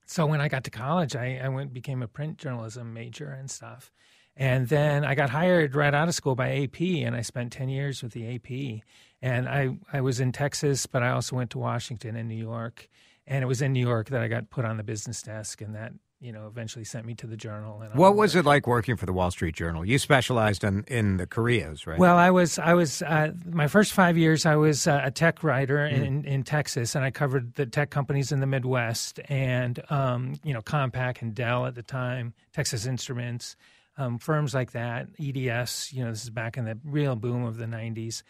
so 0.06 0.26
when 0.26 0.40
I 0.40 0.48
got 0.48 0.64
to 0.64 0.72
college, 0.72 1.16
I, 1.16 1.42
I 1.44 1.50
went 1.50 1.74
became 1.74 2.02
a 2.02 2.08
print 2.08 2.38
journalism 2.38 2.94
major 2.94 3.30
and 3.30 3.52
stuff. 3.52 3.92
And 4.38 4.68
then 4.68 5.06
I 5.06 5.16
got 5.16 5.30
hired 5.30 5.76
right 5.76 5.94
out 5.94 6.08
of 6.08 6.16
school 6.16 6.36
by 6.36 6.64
AP, 6.64 6.82
and 6.82 7.16
I 7.16 7.22
spent 7.22 7.52
ten 7.52 7.68
years 7.68 8.02
with 8.02 8.14
the 8.14 8.36
AP. 8.36 8.84
And 9.22 9.50
I 9.50 9.78
I 9.92 10.02
was 10.02 10.22
in 10.22 10.32
Texas, 10.32 10.86
but 10.86 11.04
I 11.04 11.12
also 11.12 11.36
went 11.36 11.50
to 11.52 11.60
Washington 11.60 12.16
and 12.16 12.30
New 12.30 12.36
York. 12.36 12.88
And 13.28 13.44
it 13.44 13.48
was 13.48 13.62
in 13.62 13.74
New 13.74 13.86
York 13.86 14.10
that 14.10 14.22
I 14.22 14.28
got 14.28 14.50
put 14.50 14.66
on 14.66 14.78
the 14.78 14.84
business 14.84 15.22
desk, 15.22 15.62
and 15.62 15.76
that 15.76 15.94
you 16.20 16.32
know 16.32 16.48
eventually 16.48 16.86
sent 16.86 17.06
me 17.06 17.14
to 17.16 17.28
the 17.28 17.38
Journal. 17.38 17.82
And 17.82 17.94
What 17.96 18.16
was 18.16 18.36
it 18.36 18.46
like 18.46 18.68
working 18.68 18.96
for 18.96 19.06
the 19.06 19.14
Wall 19.14 19.32
Street 19.32 19.56
Journal? 19.56 19.86
You 19.86 20.00
specialized 20.00 20.64
in, 20.64 20.84
in 20.88 21.18
the 21.18 21.28
Koreas, 21.28 21.86
right? 21.86 22.00
Well, 22.00 22.18
I 22.18 22.32
was 22.32 22.58
I 22.58 22.74
was 22.74 23.02
uh, 23.02 23.32
my 23.46 23.68
first 23.68 23.94
five 23.94 24.18
years. 24.18 24.46
I 24.46 24.56
was 24.56 24.88
uh, 24.88 25.02
a 25.04 25.12
tech 25.12 25.44
writer 25.44 25.86
in, 25.86 26.24
in 26.26 26.44
Texas, 26.44 26.96
and 26.96 27.04
I 27.04 27.12
covered 27.12 27.56
the 27.56 27.66
tech 27.66 27.90
companies 27.90 28.32
in 28.32 28.40
the 28.40 28.48
Midwest, 28.48 29.20
and 29.30 29.82
um, 29.90 30.36
you 30.44 30.54
know 30.54 30.62
Compaq 30.62 31.22
and 31.22 31.36
Dell 31.36 31.66
at 31.66 31.76
the 31.76 31.84
time, 31.84 32.34
Texas 32.54 32.86
Instruments, 32.86 33.56
um, 33.98 34.18
firms 34.18 34.54
like 34.54 34.72
that, 34.72 35.08
EDS. 35.20 35.92
You 35.94 36.06
know, 36.06 36.12
this 36.12 36.24
is 36.24 36.30
back 36.30 36.58
in 36.58 36.66
the 36.66 36.78
real 36.84 37.16
boom 37.16 37.44
of 37.44 37.58
the 37.58 37.66
'90s, 37.66 38.24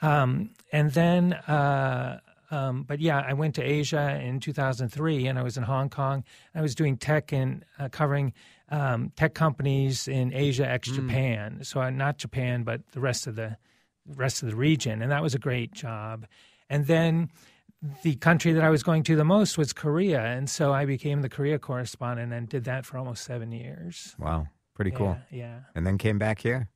um, 0.00 0.50
and 0.72 0.92
then. 0.92 1.32
Uh, 1.32 2.20
um, 2.52 2.82
but 2.82 3.00
yeah, 3.00 3.24
I 3.26 3.32
went 3.32 3.54
to 3.54 3.62
Asia 3.62 4.20
in 4.22 4.38
2003, 4.38 5.26
and 5.26 5.38
I 5.38 5.42
was 5.42 5.56
in 5.56 5.62
Hong 5.62 5.88
Kong. 5.88 6.22
I 6.54 6.60
was 6.60 6.74
doing 6.74 6.98
tech 6.98 7.32
and 7.32 7.64
uh, 7.78 7.88
covering 7.88 8.34
um, 8.68 9.10
tech 9.16 9.32
companies 9.34 10.06
in 10.06 10.34
Asia, 10.34 10.68
ex 10.68 10.88
Japan. 10.88 11.60
So 11.62 11.80
uh, 11.80 11.88
not 11.88 12.18
Japan, 12.18 12.62
but 12.62 12.82
the 12.92 13.00
rest 13.00 13.26
of 13.26 13.36
the 13.36 13.56
rest 14.06 14.42
of 14.42 14.50
the 14.50 14.56
region, 14.56 15.00
and 15.00 15.10
that 15.10 15.22
was 15.22 15.34
a 15.34 15.38
great 15.38 15.72
job. 15.72 16.26
And 16.68 16.86
then 16.86 17.30
the 18.02 18.16
country 18.16 18.52
that 18.52 18.62
I 18.62 18.70
was 18.70 18.82
going 18.82 19.02
to 19.04 19.16
the 19.16 19.24
most 19.24 19.56
was 19.56 19.72
Korea, 19.72 20.20
and 20.20 20.48
so 20.50 20.72
I 20.72 20.84
became 20.84 21.22
the 21.22 21.30
Korea 21.30 21.58
correspondent 21.58 22.34
and 22.34 22.48
did 22.48 22.64
that 22.64 22.84
for 22.84 22.98
almost 22.98 23.24
seven 23.24 23.50
years. 23.50 24.14
wow, 24.18 24.46
pretty 24.74 24.90
cool. 24.90 25.16
Yeah, 25.30 25.38
yeah. 25.38 25.58
And 25.74 25.86
then 25.86 25.96
came 25.96 26.18
back 26.18 26.40
here. 26.40 26.68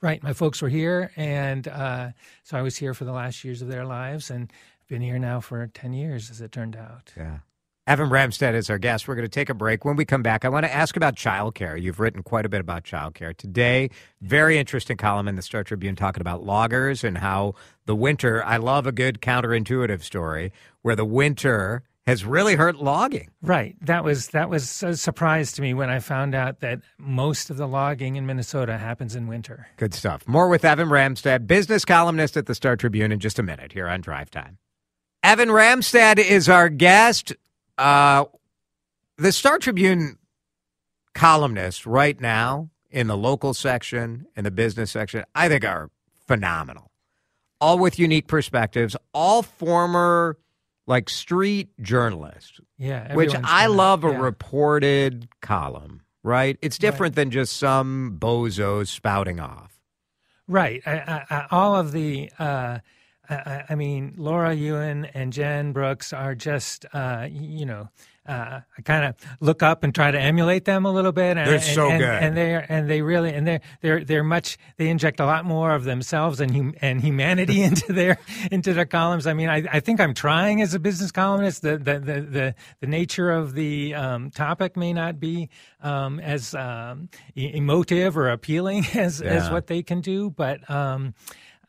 Right. 0.00 0.22
My 0.22 0.32
folks 0.32 0.62
were 0.62 0.68
here, 0.68 1.10
and 1.16 1.66
uh, 1.68 2.10
so 2.42 2.58
I 2.58 2.62
was 2.62 2.76
here 2.76 2.94
for 2.94 3.04
the 3.04 3.12
last 3.12 3.44
years 3.44 3.62
of 3.62 3.68
their 3.68 3.84
lives, 3.84 4.30
and 4.30 4.52
been 4.88 5.02
here 5.02 5.18
now 5.18 5.40
for 5.40 5.66
ten 5.68 5.92
years, 5.92 6.30
as 6.30 6.40
it 6.40 6.52
turned 6.52 6.76
out. 6.76 7.12
Yeah. 7.16 7.38
Evan 7.86 8.08
Ramstad 8.08 8.54
is 8.54 8.70
our 8.70 8.78
guest. 8.78 9.06
We're 9.06 9.14
going 9.14 9.26
to 9.26 9.28
take 9.28 9.50
a 9.50 9.54
break. 9.54 9.84
When 9.84 9.96
we 9.96 10.06
come 10.06 10.22
back, 10.22 10.46
I 10.46 10.48
want 10.48 10.64
to 10.64 10.74
ask 10.74 10.96
about 10.96 11.16
childcare. 11.16 11.80
You've 11.80 12.00
written 12.00 12.22
quite 12.22 12.46
a 12.46 12.48
bit 12.48 12.62
about 12.62 12.82
childcare 12.82 13.36
today. 13.36 13.90
Very 14.22 14.56
interesting 14.56 14.96
column 14.96 15.28
in 15.28 15.34
the 15.34 15.42
Star 15.42 15.62
Tribune 15.62 15.94
talking 15.94 16.22
about 16.22 16.42
loggers 16.42 17.04
and 17.04 17.18
how 17.18 17.54
the 17.84 17.94
winter. 17.94 18.42
I 18.42 18.56
love 18.56 18.86
a 18.86 18.92
good 18.92 19.20
counterintuitive 19.20 20.02
story 20.02 20.50
where 20.80 20.96
the 20.96 21.04
winter 21.04 21.82
has 22.06 22.24
really 22.24 22.54
hurt 22.54 22.76
logging. 22.76 23.28
Right. 23.42 23.76
That 23.82 24.02
was 24.02 24.28
that 24.28 24.48
was 24.48 24.82
a 24.82 24.96
surprise 24.96 25.52
to 25.52 25.62
me 25.62 25.74
when 25.74 25.90
I 25.90 25.98
found 25.98 26.34
out 26.34 26.60
that 26.60 26.80
most 26.98 27.50
of 27.50 27.58
the 27.58 27.68
logging 27.68 28.16
in 28.16 28.24
Minnesota 28.24 28.78
happens 28.78 29.14
in 29.14 29.26
winter. 29.26 29.66
Good 29.76 29.92
stuff. 29.92 30.26
More 30.26 30.48
with 30.48 30.64
Evan 30.64 30.88
Ramstad, 30.88 31.46
business 31.46 31.84
columnist 31.84 32.36
at 32.38 32.46
the 32.46 32.54
Star 32.54 32.76
Tribune, 32.76 33.12
in 33.12 33.20
just 33.20 33.38
a 33.38 33.42
minute 33.42 33.72
here 33.72 33.88
on 33.88 34.00
Drive 34.00 34.30
Time. 34.30 34.56
Evan 35.24 35.48
Ramstad 35.48 36.18
is 36.18 36.50
our 36.50 36.68
guest. 36.68 37.32
Uh, 37.78 38.26
the 39.16 39.32
Star 39.32 39.58
Tribune 39.58 40.18
columnists 41.14 41.86
right 41.86 42.20
now 42.20 42.68
in 42.90 43.06
the 43.06 43.16
local 43.16 43.54
section 43.54 44.26
and 44.36 44.44
the 44.44 44.50
business 44.50 44.90
section, 44.90 45.24
I 45.34 45.48
think 45.48 45.64
are 45.64 45.90
phenomenal. 46.26 46.90
All 47.58 47.78
with 47.78 47.98
unique 47.98 48.26
perspectives, 48.26 48.96
all 49.14 49.42
former 49.42 50.36
like 50.86 51.08
street 51.08 51.70
journalists, 51.80 52.60
Yeah. 52.76 53.14
which 53.14 53.34
I 53.34 53.64
love 53.66 54.04
a 54.04 54.10
yeah. 54.10 54.18
reported 54.20 55.28
column, 55.40 56.02
right? 56.22 56.58
It's 56.60 56.76
different 56.76 57.14
than 57.14 57.30
just 57.30 57.56
some 57.56 58.18
bozos 58.20 58.88
spouting 58.88 59.40
off. 59.40 59.80
Right. 60.46 60.82
I, 60.84 60.92
I, 60.92 61.24
I, 61.30 61.46
all 61.50 61.76
of 61.76 61.92
the, 61.92 62.30
uh, 62.38 62.80
I- 63.28 63.34
I, 63.34 63.64
I 63.70 63.74
mean, 63.74 64.14
Laura 64.16 64.52
Yuen 64.54 65.06
and 65.14 65.32
Jen 65.32 65.72
Brooks 65.72 66.12
are 66.12 66.34
just, 66.34 66.86
uh, 66.92 67.26
you 67.30 67.66
know, 67.66 67.88
uh, 68.26 68.60
I 68.78 68.82
kind 68.82 69.04
of 69.04 69.16
look 69.40 69.62
up 69.62 69.84
and 69.84 69.94
try 69.94 70.10
to 70.10 70.18
emulate 70.18 70.64
them 70.64 70.86
a 70.86 70.90
little 70.90 71.12
bit. 71.12 71.36
And, 71.36 71.46
They're 71.46 71.56
and, 71.56 71.62
so 71.62 71.90
and, 71.90 71.98
good. 71.98 72.08
and 72.08 72.34
they're 72.36 72.64
and 72.70 72.88
they 72.88 73.02
really 73.02 73.34
and 73.34 73.46
they're 73.46 73.60
they're 73.82 74.02
they're 74.02 74.24
much. 74.24 74.56
They 74.78 74.88
inject 74.88 75.20
a 75.20 75.26
lot 75.26 75.44
more 75.44 75.74
of 75.74 75.84
themselves 75.84 76.40
and 76.40 76.50
hum, 76.54 76.74
and 76.80 77.02
humanity 77.02 77.60
into 77.68 77.92
their 77.92 78.16
into 78.50 78.72
their 78.72 78.86
columns. 78.86 79.26
I 79.26 79.34
mean, 79.34 79.50
I, 79.50 79.64
I 79.70 79.80
think 79.80 80.00
I'm 80.00 80.14
trying 80.14 80.62
as 80.62 80.72
a 80.72 80.78
business 80.78 81.12
columnist. 81.12 81.60
The 81.60 81.76
the 81.76 81.98
the 81.98 82.20
the, 82.22 82.54
the 82.80 82.86
nature 82.86 83.30
of 83.30 83.52
the 83.52 83.94
um, 83.94 84.30
topic 84.30 84.74
may 84.74 84.94
not 84.94 85.20
be 85.20 85.50
um, 85.82 86.18
as 86.18 86.54
um, 86.54 87.10
emotive 87.36 88.16
or 88.16 88.30
appealing 88.30 88.86
as 88.94 89.20
as 89.20 89.50
what 89.50 89.66
they 89.66 89.82
can 89.82 90.00
do, 90.00 90.30
but. 90.30 90.68
Um, 90.70 91.12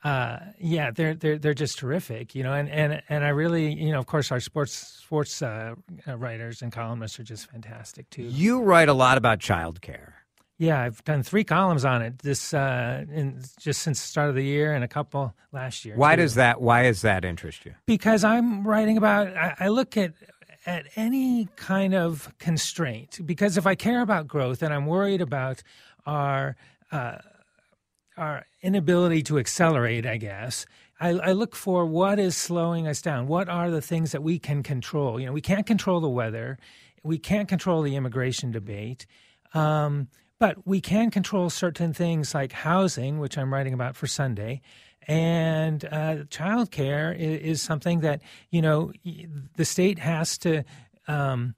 uh, 0.05 0.38
yeah, 0.59 0.91
they're 0.91 1.15
they're 1.15 1.39
they're 1.39 1.55
just 1.55 1.79
terrific, 1.79 2.35
you 2.35 2.43
know, 2.43 2.53
and, 2.53 2.69
and 2.69 3.01
and 3.09 3.25
I 3.25 3.29
really, 3.29 3.74
you 3.74 3.91
know, 3.91 3.97
of 3.97 4.05
course, 4.05 4.31
our 4.31 4.39
sports 4.39 4.74
sports 4.74 5.41
uh, 5.41 5.74
uh, 6.07 6.15
writers 6.15 6.62
and 6.62 6.71
columnists 6.71 7.19
are 7.19 7.24
just 7.24 7.50
fantastic 7.50 8.07
too. 8.12 8.21
You 8.21 8.62
write 8.62 8.88
a 8.88 8.93
lot 8.93 9.17
about 9.17 9.39
childcare. 9.39 10.12
Yeah, 10.59 10.79
I've 10.79 11.03
done 11.05 11.24
three 11.24 11.43
columns 11.43 11.83
on 11.83 12.03
it 12.03 12.19
this 12.19 12.53
uh, 12.53 13.03
in, 13.12 13.41
just 13.59 13.81
since 13.81 14.00
the 14.00 14.07
start 14.07 14.29
of 14.29 14.35
the 14.35 14.43
year, 14.43 14.74
and 14.74 14.83
a 14.83 14.88
couple 14.88 15.33
last 15.51 15.83
year. 15.85 15.95
Why 15.95 16.15
too. 16.15 16.21
does 16.21 16.35
that? 16.35 16.62
Why 16.62 16.83
does 16.83 17.01
that 17.01 17.25
interest 17.25 17.65
you? 17.65 17.74
because 17.88 18.24
I'm 18.24 18.65
writing 18.65 18.97
about 18.97 19.35
I, 19.35 19.55
I 19.59 19.67
look 19.69 19.97
at 19.97 20.13
at 20.67 20.85
any 20.95 21.47
kind 21.55 21.95
of 21.95 22.31
constraint 22.38 23.19
because 23.25 23.57
if 23.57 23.65
I 23.65 23.74
care 23.74 24.01
about 24.01 24.27
growth 24.27 24.62
and 24.62 24.71
I'm 24.71 24.85
worried 24.85 25.21
about 25.21 25.63
our 26.05 26.55
uh, 26.91 27.17
our 28.17 28.45
inability 28.62 29.24
to 29.24 29.39
accelerate, 29.39 30.05
I 30.05 30.17
guess. 30.17 30.65
I, 31.00 31.10
I 31.10 31.31
look 31.34 31.55
for 31.55 31.86
what 31.86 32.19
is 32.19 32.38
slowing 32.38 32.88
us 32.88 33.01
down. 33.01 33.27
What 33.27 33.50
are 33.50 33.69
the 33.69 33.81
things 33.81 34.12
that 34.12 34.24
we 34.24 34.39
can 34.39 34.63
control? 34.63 35.19
You 35.19 35.27
know, 35.27 35.34
we 35.34 35.41
can't 35.41 35.65
control 35.65 36.00
the 36.00 36.10
weather. 36.10 36.57
We 37.03 37.17
can't 37.17 37.50
control 37.50 37.81
the 37.81 37.95
immigration 37.95 38.51
debate. 38.51 39.05
Um, 39.53 40.07
but 40.39 40.65
we 40.67 40.81
can 40.81 41.12
control 41.12 41.50
certain 41.50 41.93
things 41.93 42.34
like 42.34 42.51
housing, 42.51 43.19
which 43.19 43.38
I'm 43.38 43.53
writing 43.53 43.74
about 43.74 43.95
for 43.95 44.07
Sunday, 44.07 44.62
and 45.07 45.86
uh, 45.86 46.25
childcare 46.29 47.17
is, 47.17 47.41
is 47.41 47.62
something 47.62 48.01
that 48.01 48.22
you 48.50 48.62
know 48.62 48.91
the 49.55 49.65
state 49.65 50.00
has 50.00 50.38
to 50.39 50.63
um, 51.07 51.55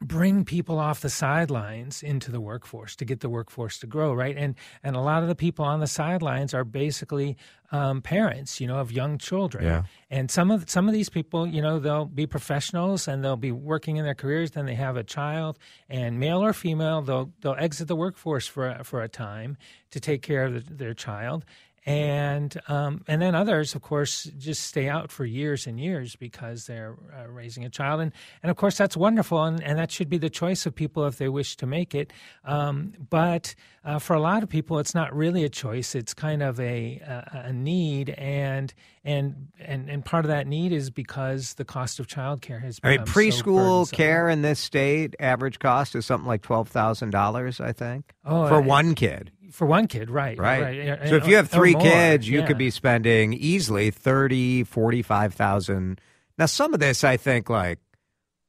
bring 0.00 0.44
people 0.44 0.78
off 0.78 1.00
the 1.00 1.10
sidelines 1.10 2.02
into 2.02 2.30
the 2.30 2.40
workforce 2.40 2.94
to 2.96 3.04
get 3.04 3.20
the 3.20 3.28
workforce 3.28 3.78
to 3.78 3.86
grow, 3.86 4.12
right? 4.14 4.36
And 4.36 4.54
and 4.82 4.94
a 4.94 5.00
lot 5.00 5.22
of 5.22 5.28
the 5.28 5.34
people 5.34 5.64
on 5.64 5.80
the 5.80 5.86
sidelines 5.86 6.54
are 6.54 6.64
basically 6.64 7.36
um, 7.72 8.00
parents, 8.00 8.60
you 8.60 8.66
know, 8.66 8.78
of 8.78 8.92
young 8.92 9.18
children. 9.18 9.64
Yeah. 9.64 9.82
And 10.08 10.30
some 10.30 10.50
of 10.50 10.70
some 10.70 10.86
of 10.88 10.94
these 10.94 11.08
people, 11.08 11.46
you 11.46 11.60
know, 11.60 11.78
they'll 11.80 12.04
be 12.04 12.26
professionals 12.26 13.08
and 13.08 13.24
they'll 13.24 13.36
be 13.36 13.52
working 13.52 13.96
in 13.96 14.04
their 14.04 14.14
careers. 14.14 14.52
Then 14.52 14.66
they 14.66 14.74
have 14.74 14.96
a 14.96 15.04
child, 15.04 15.58
and 15.88 16.20
male 16.20 16.44
or 16.44 16.52
female, 16.52 17.02
they'll 17.02 17.32
they'll 17.40 17.56
exit 17.58 17.88
the 17.88 17.96
workforce 17.96 18.46
for 18.46 18.68
a, 18.68 18.84
for 18.84 19.02
a 19.02 19.08
time 19.08 19.56
to 19.90 20.00
take 20.00 20.22
care 20.22 20.44
of 20.44 20.54
the, 20.54 20.74
their 20.74 20.94
child. 20.94 21.44
And 21.88 22.60
um, 22.68 23.02
and 23.08 23.22
then 23.22 23.34
others, 23.34 23.74
of 23.74 23.80
course, 23.80 24.24
just 24.36 24.64
stay 24.64 24.90
out 24.90 25.10
for 25.10 25.24
years 25.24 25.66
and 25.66 25.80
years 25.80 26.16
because 26.16 26.66
they're 26.66 26.94
uh, 27.18 27.26
raising 27.28 27.64
a 27.64 27.70
child, 27.70 28.02
and 28.02 28.12
and 28.42 28.50
of 28.50 28.58
course 28.58 28.76
that's 28.76 28.94
wonderful, 28.94 29.42
and, 29.42 29.62
and 29.62 29.78
that 29.78 29.90
should 29.90 30.10
be 30.10 30.18
the 30.18 30.28
choice 30.28 30.66
of 30.66 30.74
people 30.74 31.06
if 31.06 31.16
they 31.16 31.30
wish 31.30 31.56
to 31.56 31.66
make 31.66 31.94
it. 31.94 32.12
Um, 32.44 32.92
but 33.08 33.54
uh, 33.86 33.98
for 33.98 34.12
a 34.12 34.20
lot 34.20 34.42
of 34.42 34.50
people, 34.50 34.78
it's 34.80 34.94
not 34.94 35.16
really 35.16 35.44
a 35.44 35.48
choice; 35.48 35.94
it's 35.94 36.12
kind 36.12 36.42
of 36.42 36.60
a 36.60 36.98
a, 36.98 37.44
a 37.46 37.52
need, 37.54 38.10
and 38.10 38.74
and 39.02 39.48
and 39.58 39.88
and 39.88 40.04
part 40.04 40.26
of 40.26 40.28
that 40.28 40.46
need 40.46 40.72
is 40.72 40.90
because 40.90 41.54
the 41.54 41.64
cost 41.64 42.00
of 42.00 42.06
childcare 42.06 42.60
has. 42.60 42.78
I 42.84 42.88
mean, 42.90 43.04
become 43.04 43.14
so 43.14 43.18
preschool 43.18 43.92
care 43.92 44.28
in 44.28 44.42
this 44.42 44.60
state, 44.60 45.16
average 45.20 45.58
cost 45.58 45.94
is 45.94 46.04
something 46.04 46.28
like 46.28 46.42
twelve 46.42 46.68
thousand 46.68 47.12
dollars, 47.12 47.62
I 47.62 47.72
think, 47.72 48.12
Oh, 48.26 48.46
for 48.46 48.56
uh, 48.56 48.60
one 48.60 48.94
kid. 48.94 49.32
For 49.50 49.66
one 49.66 49.86
kid, 49.86 50.10
right? 50.10 50.38
Right. 50.38 50.88
right. 50.88 51.08
So 51.08 51.16
if 51.16 51.26
you 51.26 51.36
have 51.36 51.48
three 51.48 51.74
kids, 51.74 52.28
you 52.28 52.40
yeah. 52.40 52.46
could 52.46 52.58
be 52.58 52.70
spending 52.70 53.32
easily 53.32 53.90
thirty, 53.90 54.64
forty-five 54.64 55.34
thousand 55.34 56.00
Now, 56.38 56.46
some 56.46 56.72
of 56.72 56.80
this, 56.80 57.02
I 57.02 57.16
think, 57.16 57.50
like 57.50 57.80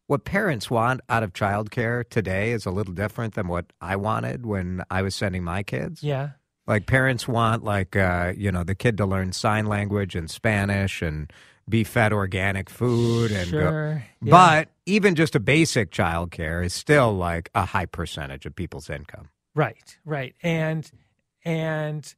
what 0.07 0.23
parents 0.23 0.69
want 0.69 1.01
out 1.09 1.23
of 1.23 1.33
childcare 1.33 2.07
today 2.07 2.51
is 2.51 2.65
a 2.65 2.71
little 2.71 2.93
different 2.93 3.33
than 3.33 3.47
what 3.47 3.65
I 3.81 3.95
wanted 3.95 4.45
when 4.45 4.83
I 4.89 5.01
was 5.01 5.15
sending 5.15 5.43
my 5.43 5.63
kids. 5.63 6.03
Yeah. 6.03 6.31
Like 6.67 6.85
parents 6.85 7.27
want, 7.27 7.63
like, 7.63 7.95
uh, 7.95 8.33
you 8.37 8.51
know, 8.51 8.63
the 8.63 8.75
kid 8.75 8.97
to 8.97 9.05
learn 9.05 9.31
sign 9.31 9.65
language 9.65 10.15
and 10.15 10.29
Spanish 10.29 11.01
and 11.01 11.33
be 11.67 11.83
fed 11.83 12.13
organic 12.13 12.69
food 12.69 13.31
and 13.31 13.51
go. 13.51 13.59
Sure. 13.59 14.03
yeah. 14.21 14.31
But 14.31 14.69
even 14.85 15.15
just 15.15 15.35
a 15.35 15.39
basic 15.39 15.91
childcare 15.91 16.63
is 16.63 16.73
still 16.73 17.13
like 17.13 17.49
a 17.55 17.65
high 17.65 17.87
percentage 17.87 18.45
of 18.45 18.55
people's 18.55 18.89
income. 18.89 19.29
Right, 19.55 19.97
right, 20.05 20.35
and 20.43 20.89
and 21.45 22.13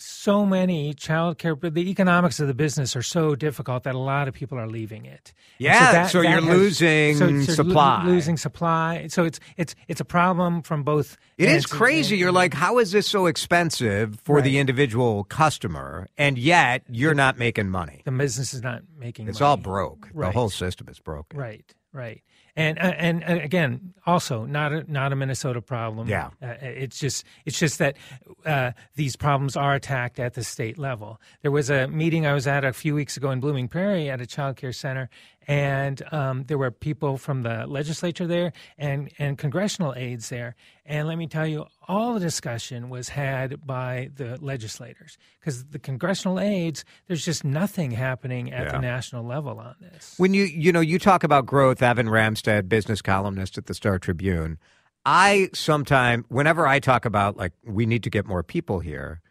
so 0.00 0.46
many 0.46 0.94
childcare, 0.94 1.60
the 1.74 1.90
economics 1.90 2.38
of 2.38 2.46
the 2.46 2.54
business 2.54 2.94
are 2.94 3.02
so 3.02 3.34
difficult 3.34 3.82
that 3.82 3.96
a 3.96 3.98
lot 3.98 4.28
of 4.28 4.34
people 4.34 4.56
are 4.56 4.68
leaving 4.68 5.06
it. 5.06 5.32
And 5.58 5.64
Yeah, 5.66 6.06
so 6.06 6.20
you're 6.20 6.40
losing 6.40 7.16
so- 7.16 7.26
so 7.26 7.32
lo- 7.34 7.68
supply. 7.68 8.04
losing 8.06 8.36
supply. 8.36 9.08
So 9.08 9.24
it's 9.24 9.40
it's 9.56 9.74
it's 9.88 10.00
a 10.00 10.04
problem 10.04 10.62
from 10.62 10.84
both. 10.84 11.16
It 11.36 11.48
is 11.48 11.66
crazy. 11.66 12.16
You're 12.16 12.30
like, 12.30 12.54
how 12.54 12.78
is 12.78 12.92
this 12.92 13.08
so 13.08 13.26
expensive 13.26 14.20
for 14.20 14.40
the 14.40 14.58
individual 14.58 15.24
customer, 15.24 16.06
and 16.16 16.38
yet 16.38 16.84
you're 16.88 17.14
not 17.14 17.36
making 17.36 17.68
money? 17.68 18.02
the 18.04 18.12
business 18.12 18.54
is 18.54 18.62
not 18.62 18.82
making. 18.98 19.24
Money. 19.24 19.30
It's 19.32 19.40
money. 19.40 19.50
all 19.50 19.56
broke. 19.56 20.08
The 20.14 20.30
whole 20.30 20.50
system 20.50 20.86
is 20.88 21.00
broken. 21.00 21.38
Right, 21.40 21.74
right, 21.92 22.22
and 22.58 22.78
uh, 22.78 22.82
and 22.98 23.22
uh, 23.22 23.40
again, 23.40 23.94
also 24.04 24.44
not 24.44 24.72
a, 24.72 24.92
not 24.92 25.12
a 25.12 25.16
Minnesota 25.16 25.62
problem. 25.62 26.08
Yeah. 26.08 26.30
uh, 26.42 26.54
it's 26.60 26.98
just 26.98 27.24
it's 27.46 27.58
just 27.58 27.78
that 27.78 27.96
uh, 28.44 28.72
these 28.96 29.14
problems 29.14 29.56
are 29.56 29.74
attacked 29.74 30.18
at 30.18 30.34
the 30.34 30.42
state 30.42 30.76
level. 30.76 31.20
There 31.42 31.52
was 31.52 31.70
a 31.70 31.86
meeting 31.86 32.26
I 32.26 32.34
was 32.34 32.48
at 32.48 32.64
a 32.64 32.72
few 32.72 32.96
weeks 32.96 33.16
ago 33.16 33.30
in 33.30 33.38
Blooming 33.38 33.68
Prairie 33.68 34.10
at 34.10 34.20
a 34.20 34.26
child 34.26 34.56
care 34.56 34.72
center, 34.72 35.08
and 35.48 36.02
um, 36.12 36.44
there 36.44 36.58
were 36.58 36.70
people 36.70 37.16
from 37.16 37.42
the 37.42 37.66
legislature 37.66 38.26
there 38.26 38.52
and 38.76 39.10
and 39.18 39.38
congressional 39.38 39.94
aides 39.96 40.28
there. 40.28 40.54
And 40.84 41.08
let 41.08 41.18
me 41.18 41.26
tell 41.26 41.46
you, 41.46 41.66
all 41.88 42.14
the 42.14 42.20
discussion 42.20 42.90
was 42.90 43.08
had 43.08 43.66
by 43.66 44.10
the 44.14 44.38
legislators 44.40 45.16
because 45.40 45.64
the 45.66 45.78
congressional 45.78 46.38
aides, 46.38 46.84
there's 47.06 47.24
just 47.24 47.44
nothing 47.44 47.90
happening 47.92 48.52
at 48.52 48.66
Yeah. 48.66 48.72
the 48.72 48.78
national 48.80 49.24
level 49.24 49.58
on 49.58 49.74
this. 49.80 50.14
When 50.18 50.34
you 50.34 50.44
you 50.44 50.70
know 50.70 50.80
you 50.80 50.98
talk 50.98 51.24
about 51.24 51.46
growth, 51.46 51.82
Evan 51.82 52.06
Ramstad, 52.08 52.68
business 52.68 53.00
columnist 53.02 53.56
at 53.58 53.66
the 53.66 53.74
Star 53.74 53.98
Tribune. 53.98 54.58
I 55.06 55.48
sometimes, 55.54 56.26
whenever 56.28 56.66
I 56.66 56.80
talk 56.80 57.06
about 57.06 57.38
like 57.38 57.52
we 57.64 57.86
need 57.86 58.02
to 58.02 58.10
get 58.10 58.26
more 58.26 58.42
people 58.42 58.80
here, 58.80 59.22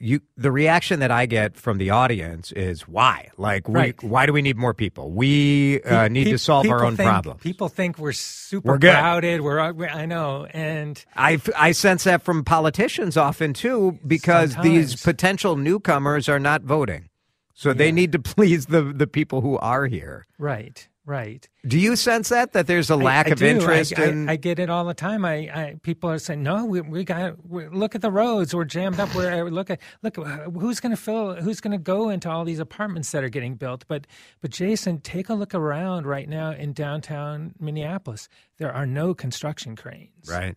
you 0.00 0.20
the 0.36 0.50
reaction 0.50 1.00
that 1.00 1.10
I 1.10 1.26
get 1.26 1.56
from 1.56 1.76
the 1.78 1.90
audience 1.90 2.50
is 2.52 2.88
why? 2.88 3.28
Like, 3.36 3.68
we, 3.68 3.74
Right. 3.74 4.02
why 4.02 4.24
do 4.26 4.32
we 4.32 4.40
need 4.42 4.56
more 4.56 4.72
people? 4.74 5.12
We 5.12 5.82
uh, 5.82 6.08
need 6.08 6.24
Pe- 6.24 6.30
to 6.32 6.38
solve 6.38 6.66
our 6.68 6.84
own 6.84 6.96
think, 6.96 7.08
problems. 7.08 7.42
People 7.42 7.68
think 7.68 7.98
we're 7.98 8.12
super 8.12 8.72
We're 8.72 8.78
crowded. 8.78 9.42
We're, 9.42 9.72
we're 9.72 9.88
I 9.88 10.06
know, 10.06 10.46
and 10.46 11.04
I, 11.14 11.38
I 11.56 11.72
sense 11.72 12.04
that 12.04 12.22
from 12.22 12.44
politicians 12.44 13.16
often 13.18 13.52
too, 13.52 13.98
because 14.06 14.56
these 14.56 15.00
potential 15.02 15.56
newcomers 15.56 16.28
are 16.28 16.40
not 16.40 16.62
voting. 16.62 17.08
So 17.54 17.74
they 17.74 17.92
need 17.92 18.12
to 18.12 18.18
please 18.34 18.66
the, 18.66 18.82
the 18.82 19.06
people 19.06 19.42
who 19.42 19.58
are 19.58 19.86
here. 19.86 20.26
right, 20.38 20.88
right. 21.10 21.48
Do 21.66 21.78
you 21.78 21.96
sense 21.96 22.28
that 22.30 22.52
that 22.52 22.66
there's 22.66 22.88
a 22.88 22.96
lack 22.96 23.26
I 23.26 23.30
of 23.30 23.38
do. 23.38 23.46
Interest 23.46 23.98
I, 23.98 24.04
in? 24.04 24.28
I, 24.28 24.36
get 24.36 24.58
it 24.58 24.70
all 24.70 24.84
the 24.84 24.94
time. 24.94 25.24
I, 25.24 25.34
I 25.34 25.74
people 25.82 26.08
are 26.08 26.18
saying, 26.18 26.42
"No, 26.42 26.64
we, 26.64 26.80
we 26.80 27.04
got 27.04 27.34
we, 27.46 27.66
look 27.68 27.94
at 27.94 28.00
the 28.00 28.10
roads. 28.10 28.54
We're 28.54 28.64
jammed 28.64 29.00
up. 29.00 29.14
We're 29.14 29.46
uh, 29.46 29.50
look 29.50 29.68
at 29.68 29.80
look 30.02 30.16
uh, 30.16 30.22
who's 30.50 30.80
going 30.80 30.90
to 30.90 30.96
fill 30.96 31.34
who's 31.34 31.60
going 31.60 31.72
to 31.72 31.78
go 31.78 32.08
into 32.08 32.30
all 32.30 32.44
these 32.44 32.60
apartments 32.60 33.10
that 33.10 33.24
are 33.24 33.28
getting 33.28 33.56
built." 33.56 33.84
But 33.88 34.06
but 34.40 34.50
Jason, 34.50 35.00
take 35.00 35.28
a 35.28 35.34
look 35.34 35.54
around 35.54 36.06
right 36.06 36.28
now 36.28 36.52
in 36.52 36.72
downtown 36.72 37.54
Minneapolis. 37.58 38.28
There 38.58 38.72
are 38.72 38.86
no 38.86 39.12
construction 39.12 39.76
cranes. 39.76 40.28
right. 40.30 40.56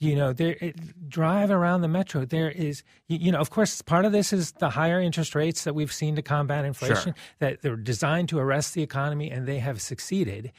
You 0.00 0.16
know 0.16 0.32
there 0.32 0.56
it, 0.60 1.08
drive 1.08 1.50
around 1.50 1.82
the 1.82 1.88
metro 1.88 2.24
there 2.24 2.50
is 2.50 2.82
you, 3.06 3.18
you 3.18 3.30
know 3.32 3.38
of 3.38 3.50
course 3.50 3.82
part 3.82 4.04
of 4.04 4.12
this 4.12 4.32
is 4.32 4.52
the 4.52 4.70
higher 4.70 5.00
interest 5.00 5.34
rates 5.34 5.64
that 5.64 5.74
we've 5.74 5.92
seen 5.92 6.16
to 6.16 6.22
combat 6.22 6.64
inflation 6.64 7.14
sure. 7.14 7.22
that 7.38 7.62
they're 7.62 7.76
designed 7.76 8.28
to 8.28 8.38
arrest 8.38 8.74
the 8.74 8.82
economy 8.82 9.30
and 9.30 9.46
they 9.46 9.58
have 9.58 9.80
succeeded 9.80 10.52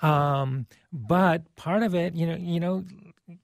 um, 0.00 0.66
but 0.92 1.54
part 1.56 1.82
of 1.82 1.94
it 1.94 2.14
you 2.14 2.26
know 2.26 2.36
you 2.36 2.60
know 2.60 2.84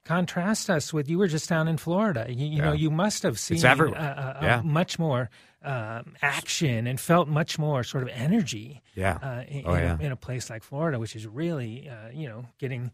contrast 0.04 0.68
us 0.68 0.92
with 0.92 1.08
you 1.08 1.16
were 1.16 1.28
just 1.28 1.48
down 1.48 1.68
in 1.68 1.76
Florida 1.78 2.26
you, 2.28 2.46
you 2.46 2.60
know 2.60 2.72
you 2.72 2.90
must 2.90 3.22
have 3.22 3.38
seen 3.38 3.64
uh, 3.64 3.78
uh, 3.94 4.38
Yeah. 4.42 4.60
much 4.64 4.98
more 4.98 5.30
um, 5.62 6.14
action 6.22 6.86
and 6.86 7.00
felt 7.00 7.28
much 7.28 7.58
more 7.58 7.82
sort 7.84 8.02
of 8.02 8.08
energy 8.10 8.82
Yeah. 8.94 9.18
uh, 9.22 9.44
in, 9.48 9.62
Oh, 9.66 9.74
in, 9.74 9.80
yeah. 9.82 9.96
a, 9.98 10.02
in 10.06 10.12
a 10.12 10.16
place 10.16 10.50
like 10.50 10.62
Florida, 10.62 10.98
which 11.00 11.16
is 11.16 11.26
really, 11.26 11.88
uh, 11.88 12.10
you 12.12 12.28
know, 12.28 12.46
getting 12.58 12.92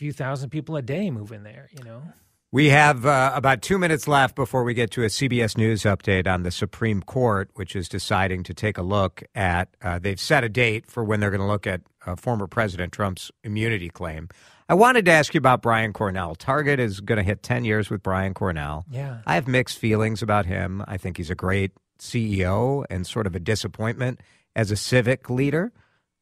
few 0.00 0.12
thousand 0.14 0.48
people 0.48 0.76
a 0.76 0.82
day 0.82 1.10
moving 1.10 1.42
there, 1.42 1.68
you 1.76 1.84
know. 1.84 2.02
We 2.50 2.70
have 2.70 3.04
uh, 3.04 3.32
about 3.34 3.60
two 3.60 3.78
minutes 3.78 4.08
left 4.08 4.34
before 4.34 4.64
we 4.64 4.72
get 4.72 4.90
to 4.92 5.02
a 5.02 5.08
CBS 5.08 5.58
News 5.58 5.82
update 5.82 6.26
on 6.26 6.42
the 6.42 6.50
Supreme 6.50 7.02
Court, 7.02 7.50
which 7.52 7.76
is 7.76 7.86
deciding 7.86 8.44
to 8.44 8.54
take 8.54 8.78
a 8.78 8.82
look 8.82 9.22
at. 9.34 9.68
Uh, 9.82 9.98
they've 9.98 10.18
set 10.18 10.42
a 10.42 10.48
date 10.48 10.86
for 10.86 11.04
when 11.04 11.20
they're 11.20 11.28
going 11.28 11.42
to 11.42 11.46
look 11.46 11.66
at 11.66 11.82
uh, 12.06 12.16
former 12.16 12.46
President 12.46 12.94
Trump's 12.94 13.30
immunity 13.44 13.90
claim. 13.90 14.30
I 14.70 14.74
wanted 14.74 15.04
to 15.04 15.10
ask 15.10 15.34
you 15.34 15.38
about 15.38 15.60
Brian 15.60 15.92
Cornell. 15.92 16.34
Target 16.34 16.80
is 16.80 17.00
going 17.00 17.18
to 17.18 17.22
hit 17.22 17.42
10 17.42 17.66
years 17.66 17.90
with 17.90 18.02
Brian 18.02 18.32
Cornell. 18.32 18.86
Yeah. 18.90 19.18
I 19.26 19.34
have 19.34 19.46
mixed 19.46 19.76
feelings 19.76 20.22
about 20.22 20.46
him. 20.46 20.82
I 20.88 20.96
think 20.96 21.18
he's 21.18 21.30
a 21.30 21.34
great 21.34 21.72
CEO 21.98 22.86
and 22.88 23.06
sort 23.06 23.26
of 23.26 23.36
a 23.36 23.40
disappointment 23.40 24.22
as 24.56 24.70
a 24.70 24.76
civic 24.76 25.28
leader. 25.28 25.74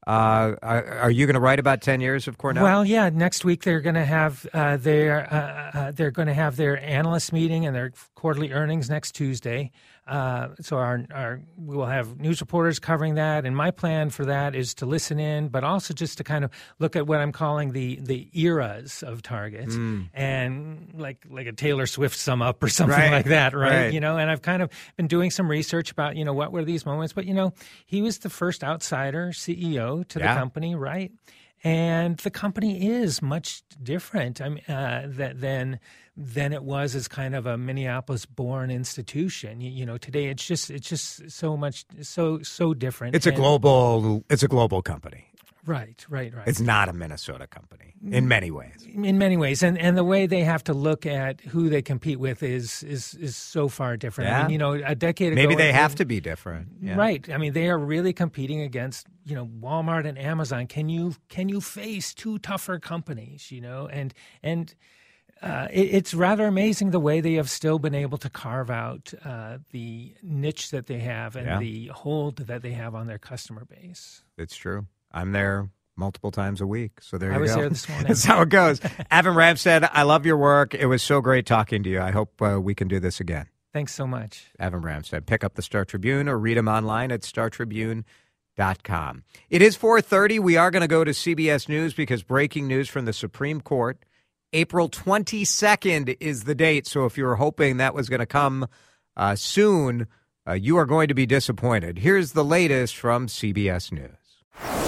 Uh, 0.06 0.54
are, 0.62 0.84
are 0.86 1.10
you 1.10 1.26
going 1.26 1.34
to 1.34 1.40
write 1.40 1.58
about 1.58 1.82
10 1.82 2.00
years 2.00 2.26
of 2.28 2.38
Cornell? 2.38 2.64
Well, 2.64 2.84
yeah. 2.84 3.10
Next 3.10 3.44
week 3.44 3.62
they're 3.62 3.80
going 3.80 3.94
to 3.94 4.04
have 4.04 4.46
uh, 4.54 4.78
their 4.78 5.32
uh, 5.32 5.78
uh, 5.78 5.90
they're 5.92 6.10
going 6.10 6.28
to 6.28 6.34
have 6.34 6.56
their 6.56 6.82
analyst 6.82 7.32
meeting 7.32 7.66
and 7.66 7.76
their 7.76 7.92
quarterly 8.14 8.52
earnings 8.52 8.88
next 8.88 9.12
Tuesday. 9.12 9.70
Uh, 10.08 10.54
so 10.60 10.78
our 10.78 11.04
our 11.12 11.40
we 11.58 11.76
will 11.76 11.84
have 11.86 12.18
news 12.18 12.40
reporters 12.40 12.78
covering 12.78 13.16
that, 13.16 13.44
and 13.44 13.54
my 13.54 13.70
plan 13.70 14.08
for 14.08 14.24
that 14.24 14.54
is 14.54 14.72
to 14.74 14.86
listen 14.86 15.18
in, 15.20 15.48
but 15.48 15.64
also 15.64 15.92
just 15.92 16.16
to 16.18 16.24
kind 16.24 16.44
of 16.44 16.50
look 16.78 16.96
at 16.96 17.06
what 17.06 17.20
I'm 17.20 17.30
calling 17.32 17.72
the 17.72 17.96
the 18.00 18.28
eras 18.32 19.02
of 19.02 19.20
Target, 19.22 19.68
and 20.14 20.90
like 20.94 21.24
like 21.28 21.46
a 21.46 21.52
Taylor 21.52 21.86
Swift 21.86 22.16
sum 22.16 22.40
up 22.42 22.62
or 22.62 22.68
something 22.78 22.98
Right, 22.98 23.10
like 23.12 23.26
that, 23.26 23.54
right? 23.54 23.84
right. 23.84 23.92
You 23.92 24.00
know, 24.00 24.16
and 24.16 24.30
I've 24.30 24.42
kind 24.42 24.62
of 24.62 24.70
been 24.96 25.06
doing 25.08 25.30
some 25.30 25.48
research 25.50 25.90
about 25.90 26.16
you 26.16 26.24
know 26.24 26.32
what 26.32 26.52
were 26.52 26.64
these 26.64 26.86
moments, 26.86 27.12
but 27.12 27.26
you 27.26 27.34
know 27.34 27.52
he 27.86 28.02
was 28.02 28.18
the 28.20 28.30
first 28.30 28.64
outsider 28.64 29.28
CEO 29.32 30.06
to 30.08 30.18
Yeah. 30.18 30.34
the 30.34 30.40
company, 30.40 30.74
right? 30.74 31.12
And 31.64 32.16
the 32.18 32.30
company 32.30 32.86
is 32.88 33.20
much 33.22 33.62
different 33.82 34.40
I 34.40 34.48
mean, 34.48 34.64
uh, 34.68 35.04
that, 35.06 35.40
than 35.40 35.80
than 36.16 36.52
it 36.52 36.62
was 36.64 36.94
as 36.94 37.06
kind 37.08 37.34
of 37.34 37.46
a 37.46 37.56
Minneapolis-born 37.56 38.70
institution. 38.70 39.60
You, 39.60 39.70
you 39.70 39.86
know, 39.86 39.98
today 39.98 40.26
it's 40.26 40.44
just 40.46 40.70
it's 40.70 40.88
just 40.88 41.30
so 41.30 41.56
much 41.56 41.84
so 42.02 42.42
so 42.42 42.74
different. 42.74 43.14
it's 43.14 43.26
a 43.26 43.30
And- 43.30 43.38
global 43.38 44.24
it's 44.30 44.42
a 44.42 44.48
global 44.48 44.82
company. 44.82 45.26
Right, 45.66 46.04
right, 46.08 46.34
right. 46.34 46.46
It's 46.48 46.60
not 46.60 46.88
a 46.88 46.92
Minnesota 46.92 47.46
company 47.46 47.94
in 48.10 48.28
many 48.28 48.50
ways. 48.50 48.86
in 48.94 49.18
many 49.18 49.36
ways, 49.36 49.62
and 49.62 49.76
and 49.78 49.96
the 49.96 50.04
way 50.04 50.26
they 50.26 50.40
have 50.44 50.62
to 50.64 50.72
look 50.74 51.04
at 51.06 51.40
who 51.40 51.68
they 51.68 51.82
compete 51.82 52.18
with 52.20 52.42
is 52.42 52.82
is 52.82 53.14
is 53.14 53.36
so 53.36 53.68
far 53.68 53.96
different. 53.96 54.30
I 54.30 54.32
Yeah. 54.38 54.42
mean, 54.44 54.50
you 54.52 54.58
know, 54.58 54.72
a 54.72 54.94
decade 54.94 55.32
ago, 55.32 55.42
Maybe 55.42 55.54
they 55.54 55.72
have 55.72 55.94
to 55.96 56.04
be 56.04 56.20
different. 56.20 56.68
Yeah. 56.80 56.96
Right. 56.96 57.28
I 57.30 57.38
mean, 57.38 57.52
they 57.52 57.68
are 57.68 57.78
really 57.78 58.12
competing 58.12 58.60
against 58.60 59.06
you 59.24 59.34
know 59.34 59.46
Walmart 59.46 60.06
and 60.06 60.18
Amazon. 60.18 60.66
Can 60.66 60.88
you 60.88 61.14
can 61.28 61.48
you 61.48 61.60
face 61.60 62.14
two 62.14 62.38
tougher 62.38 62.78
companies? 62.78 63.50
You 63.50 63.60
know, 63.60 63.88
and 63.88 64.14
and 64.42 64.74
uh, 65.42 65.68
it, 65.70 65.94
it's 65.94 66.14
rather 66.14 66.46
amazing 66.46 66.90
the 66.90 66.98
way 66.98 67.20
they 67.20 67.34
have 67.34 67.48
still 67.48 67.78
been 67.78 67.94
able 67.94 68.18
to 68.18 68.28
carve 68.28 68.70
out 68.70 69.12
uh, 69.24 69.58
the 69.70 70.12
niche 70.22 70.70
that 70.70 70.86
they 70.86 70.98
have 70.98 71.36
and 71.36 71.46
Yeah. 71.46 71.58
the 71.60 71.86
hold 71.94 72.38
that 72.46 72.62
they 72.62 72.72
have 72.72 72.94
on 72.96 73.06
their 73.06 73.18
customer 73.18 73.64
base. 73.64 74.22
It's 74.36 74.56
true. 74.56 74.86
I'm 75.12 75.32
there 75.32 75.70
multiple 75.96 76.30
times 76.30 76.60
a 76.60 76.66
week. 76.66 77.00
So 77.00 77.18
there 77.18 77.32
I 77.32 77.38
you 77.38 77.38
go. 77.38 77.44
I 77.44 77.46
was 77.46 77.56
there 77.56 77.68
this 77.68 77.88
morning. 77.88 78.06
That's 78.08 78.24
how 78.24 78.40
it 78.42 78.48
goes. 78.48 78.80
Evan 79.10 79.34
Ramstad, 79.34 79.90
I 79.92 80.02
love 80.02 80.24
your 80.24 80.36
work. 80.36 80.74
It 80.74 80.86
was 80.86 81.02
so 81.02 81.20
great 81.20 81.44
talking 81.44 81.82
to 81.82 81.90
you. 81.90 82.00
I 82.00 82.12
hope 82.12 82.40
uh, 82.40 82.60
we 82.60 82.74
can 82.74 82.88
do 82.88 83.00
this 83.00 83.20
again. 83.20 83.46
Thanks 83.72 83.94
so 83.94 84.06
much. 84.06 84.46
Evan 84.58 84.82
Ramstad. 84.82 85.26
Pick 85.26 85.44
up 85.44 85.54
the 85.54 85.62
Star 85.62 85.84
Tribune 85.84 86.28
or 86.28 86.38
read 86.38 86.56
them 86.56 86.68
online 86.68 87.12
at 87.12 87.20
startribune.com. 87.22 88.04
It 89.50 89.62
is 89.62 89.76
4:30. 89.76 90.40
We 90.40 90.56
are 90.56 90.70
going 90.70 90.80
to 90.80 90.88
go 90.88 91.04
to 91.04 91.10
CBS 91.10 91.68
News 91.68 91.92
because 91.92 92.22
breaking 92.22 92.66
news 92.66 92.88
from 92.88 93.04
the 93.04 93.12
Supreme 93.12 93.60
Court. 93.60 93.98
April 94.54 94.88
22nd 94.88 96.16
is 96.20 96.44
the 96.44 96.54
date. 96.54 96.86
So 96.86 97.04
if 97.04 97.18
you 97.18 97.24
were 97.24 97.36
hoping 97.36 97.76
that 97.76 97.94
was 97.94 98.08
going 98.08 98.20
to 98.20 98.26
come 98.26 98.66
uh, 99.14 99.34
soon, 99.34 100.06
uh, 100.48 100.54
you 100.54 100.78
are 100.78 100.86
going 100.86 101.08
to 101.08 101.14
be 101.14 101.26
disappointed. 101.26 101.98
Here's 101.98 102.32
the 102.32 102.44
latest 102.44 102.96
from 102.96 103.26
CBS 103.26 103.92
News. 103.92 104.87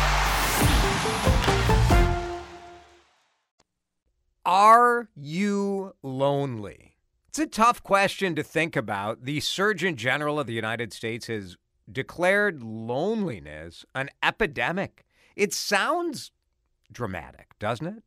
Are 4.53 5.07
you 5.15 5.95
lonely? 6.03 6.97
It's 7.29 7.39
a 7.39 7.47
tough 7.47 7.81
question 7.81 8.35
to 8.35 8.43
think 8.43 8.75
about. 8.75 9.23
The 9.23 9.39
Surgeon 9.39 9.95
General 9.95 10.41
of 10.41 10.45
the 10.45 10.51
United 10.51 10.91
States 10.91 11.27
has 11.27 11.55
declared 11.89 12.61
loneliness 12.61 13.85
an 13.95 14.09
epidemic. 14.21 15.05
It 15.37 15.53
sounds 15.53 16.33
dramatic, 16.91 17.57
doesn't 17.59 17.87
it? 17.87 18.03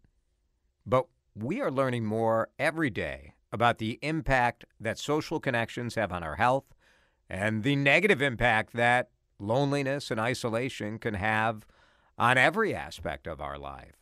But 0.85 1.07
we 1.35 1.63
are 1.63 1.71
learning 1.71 2.05
more 2.05 2.51
every 2.59 2.91
day 2.91 3.33
about 3.51 3.79
the 3.79 3.99
impact 4.03 4.67
that 4.79 4.99
social 4.99 5.41
connections 5.41 5.95
have 5.95 6.13
on 6.13 6.23
our 6.23 6.37
health 6.37 6.75
and 7.31 7.63
the 7.63 7.75
negative 7.75 8.21
impact 8.21 8.75
that 8.75 9.09
loneliness 9.39 10.11
and 10.11 10.21
isolation 10.21 10.99
can 10.99 11.15
have 11.15 11.65
on 12.19 12.37
every 12.37 12.75
aspect 12.75 13.27
of 13.27 13.41
our 13.41 13.57
life. 13.57 13.97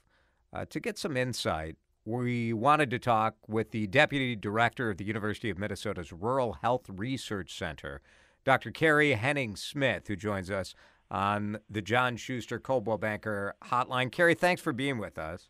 Uh, 0.52 0.64
to 0.64 0.80
get 0.80 0.98
some 0.98 1.16
insight, 1.16 1.76
we 2.04 2.52
wanted 2.52 2.90
to 2.90 2.98
talk 2.98 3.36
with 3.46 3.70
the 3.70 3.86
Deputy 3.86 4.34
Director 4.34 4.90
of 4.90 4.96
the 4.96 5.04
University 5.04 5.50
of 5.50 5.58
Minnesota's 5.58 6.12
Rural 6.12 6.54
Health 6.54 6.86
Research 6.88 7.56
Center, 7.56 8.00
Dr. 8.44 8.70
Carrie 8.70 9.12
Henning 9.12 9.54
Smith, 9.54 10.08
who 10.08 10.16
joins 10.16 10.50
us 10.50 10.74
on 11.10 11.58
the 11.70 11.82
John 11.82 12.16
Schuster 12.16 12.58
Coldwell 12.58 12.98
Banker 12.98 13.54
Hotline. 13.64 14.10
Carrie, 14.10 14.34
thanks 14.34 14.60
for 14.60 14.72
being 14.72 14.98
with 14.98 15.18
us. 15.18 15.48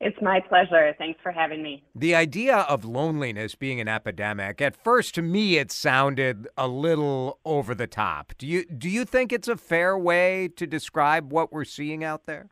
It's 0.00 0.20
my 0.20 0.40
pleasure. 0.40 0.92
Thanks 0.98 1.20
for 1.22 1.30
having 1.30 1.62
me. 1.62 1.84
The 1.94 2.14
idea 2.14 2.56
of 2.56 2.84
loneliness 2.84 3.54
being 3.54 3.80
an 3.80 3.86
epidemic, 3.86 4.60
at 4.60 4.74
first 4.74 5.14
to 5.14 5.22
me 5.22 5.58
it 5.58 5.70
sounded 5.70 6.48
a 6.56 6.66
little 6.66 7.38
over 7.44 7.72
the 7.72 7.86
top. 7.86 8.32
Do 8.36 8.48
you 8.48 8.64
do 8.64 8.88
you 8.88 9.04
think 9.04 9.32
it's 9.32 9.46
a 9.46 9.56
fair 9.56 9.96
way 9.96 10.48
to 10.56 10.66
describe 10.66 11.32
what 11.32 11.52
we're 11.52 11.64
seeing 11.64 12.02
out 12.02 12.26
there? 12.26 12.50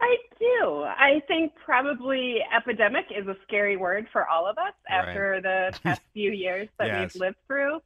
I 0.00 0.16
do. 0.38 0.84
I 0.84 1.20
think 1.26 1.52
probably 1.64 2.38
epidemic 2.56 3.06
is 3.16 3.26
a 3.26 3.36
scary 3.46 3.76
word 3.76 4.06
for 4.12 4.28
all 4.28 4.46
of 4.46 4.56
us 4.58 4.74
after 4.88 5.32
Right. 5.32 5.42
the 5.42 5.78
past 5.82 6.02
few 6.12 6.30
years 6.30 6.68
that 6.78 6.86
Yes. 6.88 7.14
we've 7.14 7.20
lived 7.20 7.36
through. 7.46 7.80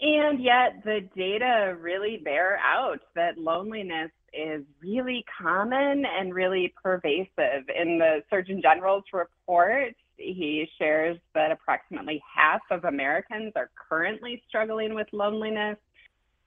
And 0.00 0.40
yet 0.42 0.84
the 0.84 1.00
data 1.16 1.76
really 1.80 2.18
bear 2.18 2.58
out 2.58 3.00
that 3.14 3.36
loneliness 3.38 4.10
is 4.32 4.62
really 4.80 5.24
common 5.40 6.04
and 6.04 6.34
really 6.34 6.72
pervasive. 6.82 7.68
In 7.74 7.98
the 7.98 8.22
Surgeon 8.30 8.60
General's 8.62 9.04
report, 9.12 9.94
he 10.16 10.68
shares 10.78 11.18
that 11.34 11.50
approximately 11.50 12.22
half 12.32 12.60
of 12.70 12.84
Americans 12.84 13.52
are 13.56 13.70
currently 13.88 14.42
struggling 14.48 14.94
with 14.94 15.06
loneliness. 15.12 15.78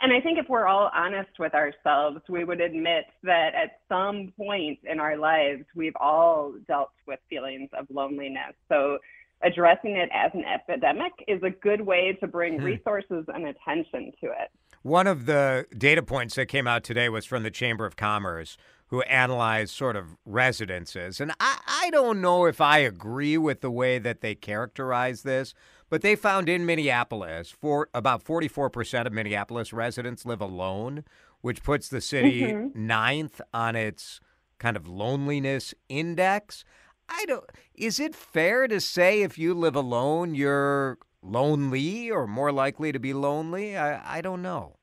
And 0.02 0.12
I 0.12 0.20
think 0.20 0.40
if 0.40 0.50
we're 0.50 0.66
all 0.66 0.90
honest 0.96 1.30
with 1.38 1.54
ourselves, 1.54 2.22
we 2.28 2.44
would 2.44 2.60
admit 2.60 3.06
that 3.24 3.54
at 3.54 3.82
some 3.88 4.34
point 4.36 4.80
in 4.84 5.00
our 5.00 5.16
lives, 5.16 5.64
we've 5.76 5.96
all 6.00 6.54
dealt 6.68 6.92
with 7.08 7.20
feelings 7.30 7.70
of 7.78 7.86
loneliness. 7.92 8.54
So 8.68 8.98
addressing 9.44 9.96
it 9.98 10.10
as 10.14 10.32
an 10.34 10.44
epidemic 10.46 11.12
is 11.28 11.42
a 11.44 11.50
good 11.50 11.82
way 11.82 12.18
to 12.20 12.28
bring 12.28 12.58
Hmm. 12.58 12.66
resources 12.66 13.26
and 13.28 13.48
attention 13.48 14.12
to 14.22 14.28
it. 14.28 14.50
One 14.82 15.06
of 15.06 15.28
the 15.28 15.68
data 15.78 16.02
points 16.02 16.34
that 16.36 16.48
came 16.48 16.66
out 16.66 16.84
today 16.84 17.08
was 17.08 17.26
from 17.26 17.44
the 17.44 17.52
Chamber 17.52 17.86
of 17.86 17.96
Commerce, 17.96 18.58
who 18.92 19.02
analyze 19.04 19.72
sort 19.72 19.96
of 19.96 20.18
residences. 20.26 21.20
And 21.20 21.32
I, 21.40 21.58
I 21.66 21.90
don't 21.92 22.22
know 22.22 22.46
if 22.46 22.62
I 22.62 22.80
agree 22.80 23.38
with 23.38 23.62
the 23.62 23.72
way 23.72 23.98
that 24.00 24.22
they 24.22 24.36
characterize 24.36 25.24
this, 25.24 25.54
but 25.90 26.02
they 26.02 26.16
found 26.16 26.48
in 26.50 26.66
Minneapolis, 26.66 27.50
for 27.50 27.90
about 27.94 28.24
44% 28.24 29.08
of 29.08 29.14
Minneapolis 29.14 29.72
residents 29.74 30.26
live 30.26 30.42
alone, 30.42 31.04
which 31.40 31.64
puts 31.64 31.88
the 31.88 32.02
city 32.02 32.42
Mhm. 32.44 32.76
ninth 32.76 33.40
on 33.54 33.76
its 33.78 34.20
kind 34.60 34.76
of 34.78 34.88
loneliness 34.88 35.74
index. 35.90 36.64
I 37.10 37.26
don't 37.28 37.46
is 37.74 38.00
it 38.00 38.14
fair 38.14 38.68
to 38.68 38.80
say 38.80 39.22
if 39.22 39.38
you 39.38 39.54
live 39.54 39.76
alone 39.76 40.36
you're 40.36 40.98
lonely 41.24 42.12
or 42.12 42.28
more 42.28 42.52
likely 42.52 42.92
to 42.92 43.00
be 43.00 43.14
lonely? 43.14 43.76
I, 43.78 44.18
I 44.18 44.22
don't 44.22 44.42
know. 44.42 44.76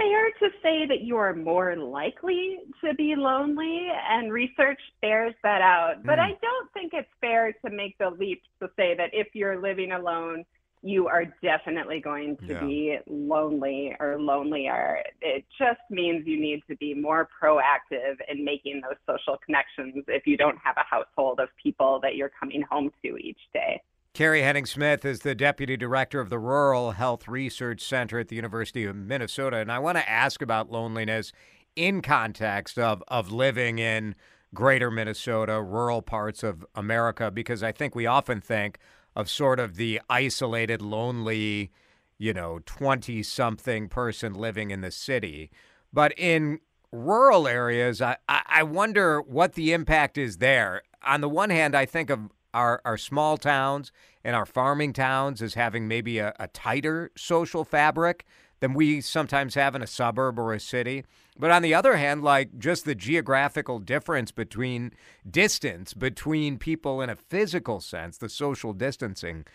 It's 0.00 0.08
fair 0.08 0.48
to 0.48 0.56
say 0.62 0.86
that 0.86 1.02
you 1.02 1.16
are 1.16 1.34
more 1.34 1.76
likely 1.76 2.58
to 2.82 2.94
be 2.94 3.14
lonely, 3.16 3.88
and 4.08 4.32
research 4.32 4.80
bears 5.02 5.34
that 5.42 5.60
out. 5.60 6.04
But 6.04 6.14
Hmm. 6.14 6.20
I 6.20 6.32
don't 6.40 6.72
think 6.72 6.94
it's 6.94 7.08
fair 7.20 7.52
to 7.64 7.70
make 7.70 7.98
the 7.98 8.10
leap 8.10 8.42
to 8.60 8.70
say 8.76 8.94
that 8.94 9.12
if 9.12 9.34
you're 9.34 9.60
living 9.60 9.92
alone, 9.92 10.44
you 10.82 11.08
are 11.08 11.26
definitely 11.42 12.00
going 12.00 12.38
to 12.38 12.54
Yeah. 12.54 12.60
be 12.60 12.98
lonely 13.06 13.94
or 14.00 14.18
lonelier. 14.18 15.04
It 15.20 15.44
just 15.58 15.80
means 15.90 16.26
you 16.26 16.40
need 16.40 16.62
to 16.68 16.76
be 16.76 16.94
more 16.94 17.28
proactive 17.40 18.18
in 18.28 18.42
making 18.44 18.80
those 18.80 18.96
social 19.06 19.36
connections 19.36 20.04
if 20.08 20.26
you 20.26 20.38
don't 20.38 20.56
have 20.58 20.78
a 20.78 20.84
household 20.84 21.38
of 21.40 21.54
people 21.56 22.00
that 22.00 22.16
you're 22.16 22.30
coming 22.30 22.62
home 22.62 22.90
to 23.02 23.18
each 23.18 23.40
day. 23.52 23.82
Carrie 24.12 24.42
Henning 24.42 24.66
Smith 24.66 25.04
is 25.04 25.20
the 25.20 25.36
deputy 25.36 25.76
director 25.76 26.20
of 26.20 26.30
the 26.30 26.38
Rural 26.38 26.92
Health 26.92 27.28
Research 27.28 27.80
Center 27.80 28.18
at 28.18 28.28
the 28.28 28.36
University 28.36 28.84
of 28.84 28.96
Minnesota. 28.96 29.58
And 29.58 29.70
I 29.70 29.78
want 29.78 29.98
to 29.98 30.10
ask 30.10 30.42
about 30.42 30.70
loneliness 30.70 31.32
in 31.76 32.02
context 32.02 32.76
of, 32.76 33.04
of 33.06 33.30
living 33.30 33.78
in 33.78 34.16
greater 34.52 34.90
Minnesota, 34.90 35.62
rural 35.62 36.02
parts 36.02 36.42
of 36.42 36.66
America, 36.74 37.30
because 37.30 37.62
I 37.62 37.70
think 37.70 37.94
we 37.94 38.04
often 38.04 38.40
think 38.40 38.78
of 39.14 39.30
sort 39.30 39.60
of 39.60 39.76
the 39.76 40.00
isolated, 40.10 40.82
lonely, 40.82 41.70
you 42.18 42.34
know, 42.34 42.58
20 42.66 43.22
something 43.22 43.88
person 43.88 44.34
living 44.34 44.72
in 44.72 44.80
the 44.80 44.90
city. 44.90 45.52
But 45.92 46.12
in 46.18 46.58
rural 46.90 47.46
areas, 47.46 48.02
I, 48.02 48.16
I 48.28 48.42
I 48.48 48.62
wonder 48.64 49.20
what 49.20 49.52
the 49.52 49.72
impact 49.72 50.18
is 50.18 50.38
there. 50.38 50.82
On 51.04 51.20
the 51.20 51.28
one 51.28 51.50
hand, 51.50 51.76
I 51.76 51.86
think 51.86 52.10
of 52.10 52.28
our, 52.54 52.80
our 52.84 52.98
small 52.98 53.36
towns 53.36 53.92
and 54.24 54.36
our 54.36 54.46
farming 54.46 54.92
towns 54.92 55.42
as 55.42 55.54
having 55.54 55.88
maybe 55.88 56.18
a, 56.18 56.34
a 56.38 56.48
tighter 56.48 57.10
social 57.16 57.64
fabric 57.64 58.24
than 58.60 58.74
we 58.74 59.00
sometimes 59.00 59.54
have 59.54 59.74
in 59.74 59.82
a 59.82 59.86
suburb 59.86 60.38
or 60.38 60.52
a 60.52 60.60
city. 60.60 61.04
But 61.38 61.50
on 61.50 61.62
the 61.62 61.74
other 61.74 61.96
hand, 61.96 62.22
like 62.22 62.58
just 62.58 62.84
the 62.84 62.94
geographical 62.94 63.78
difference 63.78 64.30
between 64.30 64.92
distance 65.28 65.94
between 65.94 66.58
people 66.58 67.00
in 67.00 67.08
a 67.08 67.16
physical 67.16 67.80
sense, 67.80 68.18
the 68.18 68.28
social 68.28 68.72
distancing, 68.74 69.46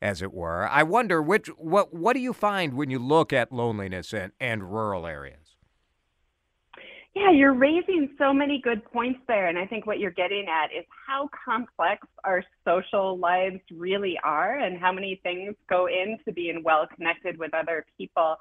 as 0.00 0.22
it 0.22 0.32
were. 0.32 0.68
I 0.68 0.82
wonder 0.82 1.22
which 1.22 1.48
what 1.58 1.94
what 1.94 2.14
do 2.14 2.20
you 2.20 2.32
find 2.32 2.74
when 2.74 2.90
you 2.90 2.98
look 2.98 3.32
at 3.32 3.52
loneliness 3.52 4.12
and, 4.12 4.32
and 4.40 4.72
rural 4.72 5.06
areas? 5.06 5.41
Yeah, 7.14 7.30
you're 7.30 7.52
raising 7.52 8.08
so 8.18 8.32
many 8.32 8.58
good 8.62 8.82
points 8.86 9.20
there. 9.28 9.48
And 9.48 9.58
I 9.58 9.66
think 9.66 9.86
what 9.86 9.98
you're 9.98 10.10
getting 10.10 10.46
at 10.48 10.74
is 10.76 10.86
how 11.06 11.28
complex 11.44 12.06
our 12.24 12.42
social 12.66 13.18
lives 13.18 13.60
really 13.70 14.18
are 14.24 14.58
and 14.58 14.78
how 14.80 14.92
many 14.92 15.20
things 15.22 15.54
go 15.68 15.88
into 15.88 16.32
being 16.32 16.62
well 16.64 16.86
connected 16.96 17.38
with 17.38 17.52
other 17.52 17.84
people. 17.98 18.36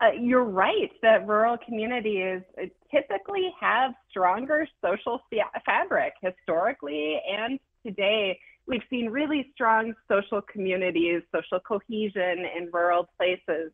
Uh, 0.00 0.12
you're 0.18 0.44
right 0.44 0.90
that 1.02 1.26
rural 1.26 1.58
communities 1.66 2.40
uh, 2.60 2.64
typically 2.90 3.52
have 3.60 3.92
stronger 4.10 4.66
social 4.82 5.20
fa- 5.30 5.60
fabric 5.66 6.14
historically 6.22 7.20
and 7.30 7.60
today. 7.86 8.38
We've 8.66 8.82
seen 8.88 9.10
really 9.10 9.50
strong 9.54 9.92
social 10.08 10.40
communities, 10.40 11.22
social 11.32 11.60
cohesion 11.60 12.46
in 12.56 12.70
rural 12.72 13.06
places. 13.18 13.70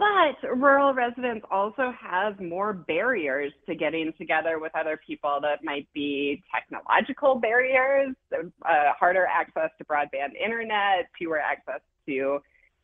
But 0.00 0.56
rural 0.56 0.94
residents 0.94 1.44
also 1.50 1.92
have 2.00 2.40
more 2.40 2.72
barriers 2.72 3.52
to 3.66 3.74
getting 3.74 4.14
together 4.16 4.58
with 4.58 4.74
other 4.74 4.98
people 5.06 5.40
that 5.42 5.62
might 5.62 5.86
be 5.92 6.42
technological 6.54 7.34
barriers, 7.34 8.16
uh, 8.32 8.92
harder 8.98 9.26
access 9.26 9.68
to 9.76 9.84
broadband 9.84 10.40
internet, 10.42 11.10
fewer 11.18 11.38
access 11.38 11.82
to 12.06 12.38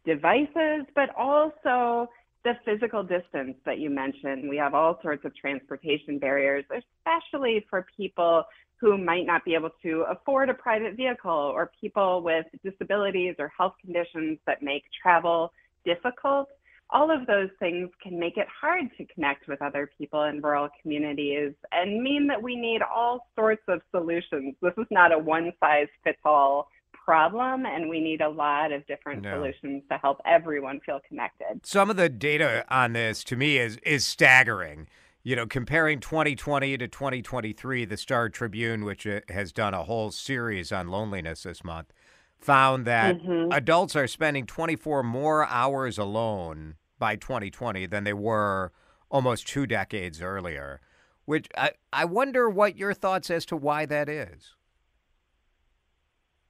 devices, 0.04 0.84
but 0.94 1.08
also 1.16 2.10
the 2.44 2.52
physical 2.66 3.02
distance 3.02 3.56
that 3.64 3.78
you 3.78 3.88
mentioned. 3.88 4.46
We 4.46 4.58
have 4.58 4.74
all 4.74 4.98
sorts 5.02 5.24
of 5.24 5.34
transportation 5.34 6.18
barriers, 6.18 6.66
especially 6.70 7.64
for 7.70 7.86
people 7.96 8.44
who 8.78 8.98
might 8.98 9.24
not 9.24 9.42
be 9.42 9.54
able 9.54 9.70
to 9.84 10.04
afford 10.10 10.50
a 10.50 10.54
private 10.54 10.96
vehicle 10.96 11.32
or 11.32 11.70
people 11.80 12.20
with 12.20 12.44
disabilities 12.62 13.36
or 13.38 13.50
health 13.56 13.72
conditions 13.82 14.38
that 14.46 14.62
make 14.62 14.84
travel 15.02 15.50
difficult. 15.86 16.50
All 16.90 17.10
of 17.10 17.26
those 17.26 17.50
things 17.58 17.90
can 18.02 18.18
make 18.18 18.36
it 18.36 18.46
hard 18.60 18.84
to 18.96 19.04
connect 19.06 19.48
with 19.48 19.60
other 19.60 19.90
people 19.98 20.22
in 20.24 20.40
rural 20.40 20.68
communities 20.80 21.52
and 21.72 22.02
mean 22.02 22.26
that 22.28 22.40
we 22.40 22.54
need 22.54 22.80
all 22.82 23.28
sorts 23.34 23.62
of 23.68 23.80
solutions. 23.90 24.54
This 24.62 24.74
is 24.78 24.86
not 24.90 25.12
a 25.12 25.18
one 25.18 25.52
size 25.60 25.88
fits 26.04 26.18
all 26.24 26.68
problem, 26.92 27.66
and 27.66 27.88
we 27.88 28.00
need 28.00 28.20
a 28.20 28.28
lot 28.28 28.72
of 28.72 28.86
different 28.86 29.22
No. 29.22 29.36
solutions 29.36 29.82
to 29.90 29.98
help 29.98 30.20
everyone 30.24 30.80
feel 30.80 31.00
connected. 31.08 31.64
Some 31.64 31.88
of 31.88 31.96
the 31.96 32.08
data 32.08 32.64
on 32.68 32.92
this 32.92 33.22
to 33.24 33.36
me 33.36 33.58
is 33.58 33.78
is 33.78 34.04
staggering. 34.04 34.88
You 35.22 35.34
know, 35.34 35.46
comparing 35.46 35.98
2020 35.98 36.78
to 36.78 36.86
2023, 36.86 37.84
the 37.84 37.96
Star 37.96 38.28
Tribune, 38.28 38.84
which 38.84 39.06
uh, 39.08 39.22
has 39.28 39.50
done 39.50 39.74
a 39.74 39.82
whole 39.82 40.12
series 40.12 40.70
on 40.70 40.86
loneliness 40.86 41.42
this 41.42 41.64
month, 41.64 41.92
found 42.38 42.86
that 42.86 43.18
Mhm. 43.18 43.54
adults 43.54 43.96
are 43.96 44.06
spending 44.06 44.46
24 44.46 45.02
more 45.02 45.46
hours 45.46 45.98
alone 45.98 46.76
by 46.98 47.16
2020 47.16 47.86
than 47.86 48.04
they 48.04 48.12
were 48.12 48.72
almost 49.10 49.46
two 49.46 49.66
decades 49.66 50.22
earlier. 50.22 50.80
Which 51.24 51.48
I, 51.56 51.72
I 51.92 52.04
wonder 52.04 52.48
what 52.48 52.76
your 52.76 52.94
thoughts 52.94 53.30
as 53.30 53.44
to 53.46 53.56
why 53.56 53.84
that 53.86 54.08
is. 54.08 54.54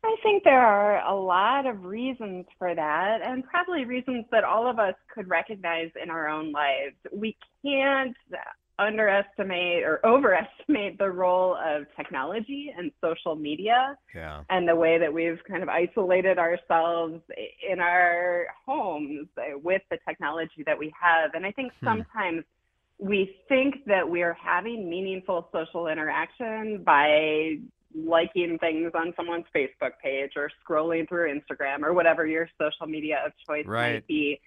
I 0.04 0.16
think 0.22 0.44
there 0.44 0.60
are 0.64 1.04
a 1.04 1.14
lot 1.14 1.66
of 1.66 1.84
reasons 1.84 2.46
for 2.58 2.74
that, 2.74 3.22
and 3.22 3.42
probably 3.44 3.84
reasons 3.84 4.24
that 4.30 4.44
all 4.44 4.68
of 4.68 4.78
us 4.78 4.94
could 5.12 5.28
recognize 5.28 5.90
in 6.00 6.10
our 6.10 6.28
own 6.28 6.52
lives. 6.52 6.94
We 7.12 7.36
can't 7.64 8.16
underestimate 8.78 9.84
or 9.84 10.04
overestimate 10.04 10.98
the 10.98 11.10
role 11.10 11.56
of 11.56 11.86
technology 11.96 12.72
and 12.76 12.90
social 13.02 13.34
media 13.34 13.96
Yeah. 14.14 14.42
and 14.50 14.68
the 14.68 14.76
way 14.76 14.98
that 14.98 15.12
we've 15.12 15.42
kind 15.48 15.62
of 15.62 15.68
isolated 15.68 16.38
ourselves 16.38 17.20
in 17.68 17.80
our 17.80 18.46
homes 18.66 19.28
with 19.62 19.82
the 19.90 19.98
technology 20.06 20.62
that 20.66 20.78
we 20.78 20.92
have. 21.00 21.34
And 21.34 21.46
I 21.46 21.52
think 21.52 21.72
Hmm. 21.80 21.86
sometimes 21.86 22.44
we 22.98 23.36
think 23.48 23.84
that 23.86 24.08
we're 24.08 24.34
having 24.34 24.88
meaningful 24.88 25.48
social 25.52 25.88
interaction 25.88 26.82
by 26.82 27.58
liking 27.94 28.58
things 28.58 28.90
on 28.94 29.14
someone's 29.16 29.46
Facebook 29.54 29.92
page 30.02 30.32
or 30.36 30.50
scrolling 30.66 31.08
through 31.08 31.32
Instagram 31.32 31.82
or 31.82 31.94
whatever 31.94 32.26
your 32.26 32.48
social 32.58 32.86
media 32.86 33.22
of 33.24 33.32
choice 33.46 33.64
Right. 33.66 33.94
might 33.94 34.06
be. 34.06 34.40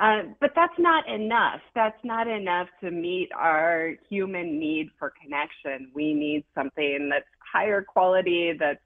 Uh, 0.00 0.22
but 0.40 0.52
that's 0.56 0.78
not 0.78 1.06
enough. 1.08 1.60
That's 1.74 2.02
not 2.04 2.26
enough 2.26 2.68
to 2.82 2.90
meet 2.90 3.28
our 3.36 3.92
human 4.08 4.58
need 4.58 4.88
for 4.98 5.12
connection. 5.22 5.92
We 5.94 6.14
need 6.14 6.44
something 6.54 7.10
that's 7.10 7.26
higher 7.52 7.82
quality, 7.82 8.54
that's 8.58 8.80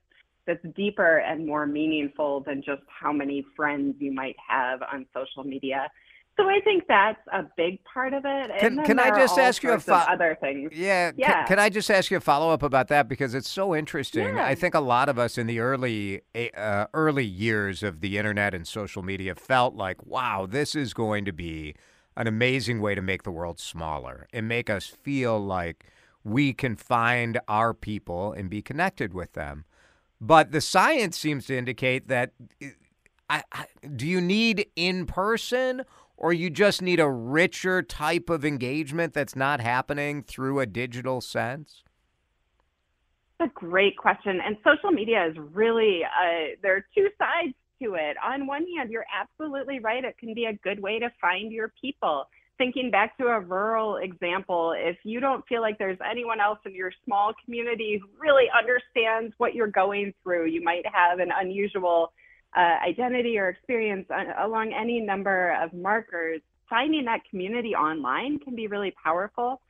that's 0.47 0.61
deeper 0.77 1.19
and 1.19 1.47
more 1.47 1.67
meaningful 1.67 2.41
than 2.41 2.63
just 2.63 2.83
how 2.89 3.13
many 3.13 3.47
friends 3.57 3.95
you 3.99 4.13
might 4.13 4.37
have 4.47 4.81
on 4.83 5.07
social 5.15 5.43
media. 5.43 5.89
So 6.37 6.49
I 6.49 6.61
think 6.65 6.85
that's 6.89 7.21
a 7.33 7.45
big 7.57 7.83
part 7.85 8.13
of 8.13 8.25
it. 8.27 8.59
Can- 8.59 8.83
can 8.85 8.99
I 8.99 9.11
just 9.11 9.39
ask 9.39 9.63
you 9.63 9.73
a 9.73 9.79
fo- 9.79 9.93
other 9.93 10.37
things? 10.41 10.73
Yeah. 10.75 11.13
Yeah. 11.17 11.45
Can, 11.45 11.59
I 11.61 11.69
just 11.69 11.91
ask 11.91 12.11
you 12.11 12.17
a 12.17 12.21
follow 12.21 12.51
up 12.51 12.63
about 12.63 12.89
that 12.89 13.09
because 13.09 13.35
it's 13.35 13.49
so 13.49 13.75
interesting. 13.75 14.35
Yeah. 14.35 14.45
I 14.45 14.55
think 14.55 14.75
a 14.75 14.81
lot 14.81 15.09
of 15.09 15.19
us 15.19 15.39
in 15.39 15.47
the 15.47 15.61
early 15.61 16.23
uh, 16.57 16.87
early 16.93 17.25
years 17.25 17.83
of 17.83 18.01
the 18.01 18.19
internet 18.19 18.53
and 18.53 18.67
social 18.67 19.03
media 19.03 19.35
felt 19.35 19.75
like, 19.77 20.05
wow, 20.05 20.47
this 20.49 20.75
is 20.75 20.93
going 20.93 21.25
to 21.25 21.33
be 21.33 21.75
an 22.17 22.27
amazing 22.27 22.81
way 22.81 22.95
to 22.95 23.03
make 23.03 23.23
the 23.23 23.31
world 23.31 23.61
smaller 23.61 24.27
and 24.33 24.49
make 24.49 24.69
us 24.69 24.87
feel 24.87 25.39
like 25.39 25.85
we 26.25 26.53
can 26.53 26.75
find 26.75 27.39
our 27.49 27.75
people 27.75 28.33
and 28.33 28.51
be 28.51 28.63
connected 28.63 29.13
with 29.15 29.35
them. 29.35 29.65
But 30.21 30.53
the 30.53 30.61
science 30.61 31.19
seems 31.19 31.47
to 31.47 31.57
indicate 31.57 32.09
that. 32.09 32.33
I, 33.31 33.43
I, 33.53 33.67
do 33.97 34.07
you 34.07 34.21
need 34.21 34.67
in 34.77 35.07
person 35.07 35.83
or 36.25 36.33
you 36.33 36.49
just 36.49 36.81
need 36.81 37.01
a 37.01 37.11
richer 37.11 37.83
type 37.83 38.31
of 38.31 38.47
engagement 38.47 39.13
that's 39.13 39.37
not 39.37 39.61
happening 39.61 40.23
through 40.23 40.59
a 40.59 40.65
digital 40.65 41.21
sense? 41.21 41.83
That's 43.39 43.51
a 43.51 43.53
great 43.55 43.99
question. 43.99 44.41
And 44.43 44.57
social 44.65 44.91
media 44.91 45.27
is 45.27 45.37
really, 45.53 46.01
uh, 46.03 46.57
there 46.63 46.77
are 46.77 46.87
two 46.95 47.11
sides 47.19 47.53
to 47.83 47.97
it. 47.97 48.17
On 48.25 48.47
one 48.47 48.65
hand, 48.75 48.91
you're 48.91 49.05
absolutely 49.15 49.81
right. 49.81 50.03
It 50.03 50.17
can 50.17 50.33
be 50.33 50.47
a 50.47 50.55
good 50.55 50.81
way 50.81 50.99
to 50.99 51.13
find 51.21 51.53
your 51.53 51.75
people. 51.79 52.25
Thinking 52.57 52.91
back 52.91 53.19
to 53.19 53.27
a 53.27 53.41
rural 53.41 53.97
example, 53.97 54.73
if 54.75 54.97
you 55.05 55.21
don't 55.21 55.47
feel 55.47 55.61
like 55.61 55.77
there's 55.77 55.99
anyone 56.11 56.41
else 56.41 56.59
in 56.65 56.75
your 56.75 56.93
small 57.05 57.35
community 57.45 58.01
who 58.01 58.09
really 58.19 58.47
understands 58.59 59.35
what 59.37 59.55
you're 59.55 59.67
going 59.67 60.15
through, 60.23 60.47
you 60.47 60.65
might 60.65 60.87
have 60.87 61.19
an 61.19 61.29
unusual 61.39 62.15
uh, 62.57 62.77
identity 62.89 63.39
or 63.39 63.49
experience 63.49 64.07
on, 64.11 64.27
along 64.45 64.73
any 64.73 65.01
number 65.01 65.57
of 65.63 65.73
markers. 65.73 66.41
Finding 66.69 67.05
that 67.05 67.21
community 67.29 67.75
online 67.75 68.39
can 68.39 68.55
be 68.55 68.67
really 68.67 68.95
powerful. 69.03 69.61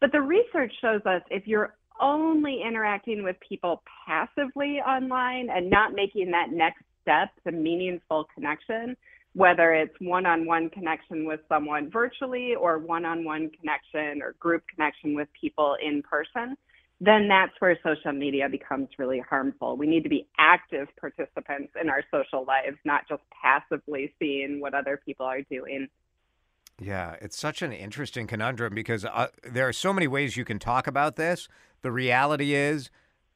But 0.00 0.12
the 0.12 0.20
research 0.20 0.72
shows 0.80 1.00
us 1.06 1.22
if 1.30 1.46
you're 1.46 1.74
only 2.00 2.60
interacting 2.66 3.22
with 3.22 3.36
people 3.46 3.82
passively 4.06 4.80
online 4.86 5.48
and 5.50 5.70
not 5.70 5.92
making 5.92 6.30
that 6.30 6.48
next 6.52 6.82
step 7.02 7.28
to 7.46 7.52
meaningful 7.52 8.26
connection, 8.34 8.96
whether 9.34 9.72
it's 9.72 9.94
one 10.00 10.26
on 10.26 10.46
one 10.46 10.70
connection 10.70 11.26
with 11.26 11.40
someone 11.48 11.90
virtually 11.90 12.54
or 12.54 12.78
one 12.78 13.04
on 13.04 13.24
one 13.24 13.50
connection 13.50 14.22
or 14.22 14.34
group 14.38 14.62
connection 14.74 15.14
with 15.14 15.28
people 15.38 15.76
in 15.84 16.02
person, 16.02 16.56
then 17.04 17.28
that's 17.28 17.52
where 17.58 17.78
social 17.82 18.12
media 18.12 18.48
becomes 18.48 18.88
really 18.98 19.20
harmful. 19.20 19.76
We 19.76 19.86
need 19.86 20.02
to 20.04 20.08
be 20.08 20.28
active 20.38 20.88
participants 21.00 21.72
in 21.80 21.88
our 21.88 22.02
social 22.10 22.44
lives, 22.44 22.76
not 22.84 23.08
just 23.08 23.22
passively 23.42 24.14
seeing 24.18 24.60
what 24.60 24.74
other 24.74 25.00
people 25.04 25.26
are 25.26 25.42
doing. 25.42 25.88
Yeah, 26.80 27.16
it's 27.20 27.38
such 27.38 27.62
an 27.62 27.72
interesting 27.72 28.26
conundrum 28.26 28.74
because 28.74 29.04
uh, 29.04 29.28
there 29.44 29.68
are 29.68 29.72
so 29.72 29.92
many 29.92 30.08
ways 30.08 30.36
you 30.36 30.44
can 30.44 30.58
talk 30.58 30.86
about 30.86 31.16
this. 31.16 31.48
The 31.82 31.92
reality 31.92 32.54
is, 32.54 32.90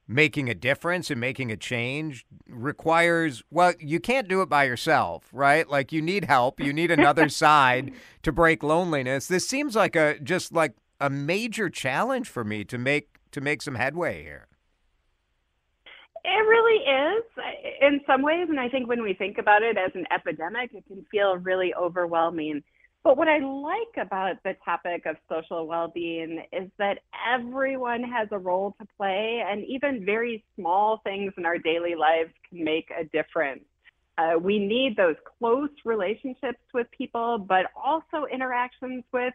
making 0.09 0.48
a 0.48 0.54
difference 0.54 1.11
and 1.11 1.20
making 1.20 1.52
a 1.52 1.57
change 1.57 2.24
requires, 2.48 3.42
well, 3.50 3.74
you 3.78 4.00
can't 4.00 4.26
do 4.26 4.40
it 4.40 4.48
by 4.48 4.64
yourself, 4.64 5.28
right? 5.33 5.68
Like 5.68 5.92
you 5.92 6.00
need 6.00 6.24
help, 6.24 6.59
you 6.59 6.72
need 6.72 6.90
another 6.90 7.28
side 7.28 7.92
to 8.22 8.33
break 8.33 8.62
loneliness. 8.62 9.26
This 9.26 9.46
seems 9.46 9.76
like 9.76 9.94
a 9.94 10.18
just 10.18 10.52
like 10.52 10.74
a 10.98 11.11
major 11.11 11.68
challenge 11.68 12.28
for 12.28 12.42
me 12.42 12.64
to 12.64 12.78
make 12.78 13.17
to 13.38 13.44
make 13.44 13.62
some 13.62 13.74
headway 13.74 14.22
here. 14.22 14.48
It 16.24 16.29
really 16.29 16.83
is 16.85 17.24
in 17.81 18.01
some 18.07 18.22
ways. 18.22 18.48
And 18.51 18.59
I 18.59 18.68
think 18.68 18.88
when 18.88 19.03
we 19.03 19.14
think 19.14 19.38
about 19.38 19.62
it 19.62 19.79
as 19.79 19.92
an 19.94 20.07
epidemic, 20.12 20.70
it 20.74 20.85
can 20.87 21.05
feel 21.11 21.37
really 21.37 21.72
overwhelming. 21.74 22.62
But 23.05 23.16
what 23.16 23.29
I 23.29 23.38
like 23.38 24.07
about 24.07 24.42
the 24.42 24.55
topic 24.64 25.07
of 25.07 25.16
social 25.31 25.66
well 25.66 25.88
being 25.88 26.42
is 26.53 26.68
that 26.79 26.98
everyone 27.27 28.03
has 28.03 28.29
a 28.33 28.38
role 28.38 28.74
to 28.81 28.87
play, 28.96 29.42
and 29.48 29.64
even 29.64 30.05
very 30.05 30.44
small 30.57 31.01
things 31.05 31.33
in 31.38 31.46
our 31.46 31.59
daily 31.59 31.94
lives 31.94 32.33
can 32.48 32.64
make 32.64 32.90
a 32.90 33.05
difference. 33.05 33.64
Uh, 34.18 34.37
we 34.38 34.59
need 34.59 34.96
those 34.96 35.14
close 35.38 35.70
relationships 35.85 36.59
with 36.74 36.88
people, 36.90 37.38
but 37.38 37.66
also 37.77 38.27
interactions 38.31 39.05
with 39.12 39.33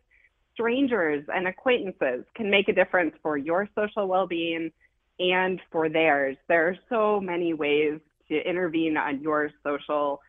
strangers 0.54 1.26
and 1.34 1.48
acquaintances 1.48 2.26
can 2.36 2.50
make 2.50 2.68
a 2.70 2.74
difference 2.74 3.14
for 3.22 3.38
your 3.38 3.68
social 3.76 4.08
well 4.08 4.28
being 4.28 4.72
and 5.20 5.60
for 5.72 5.90
theirs. 5.90 6.38
There 6.48 6.68
are 6.68 6.78
so 6.90 7.20
many 7.20 7.54
ways 7.54 8.00
to 8.30 8.50
intervene 8.50 8.98
on 8.98 9.22
your 9.22 9.52
social 9.64 10.22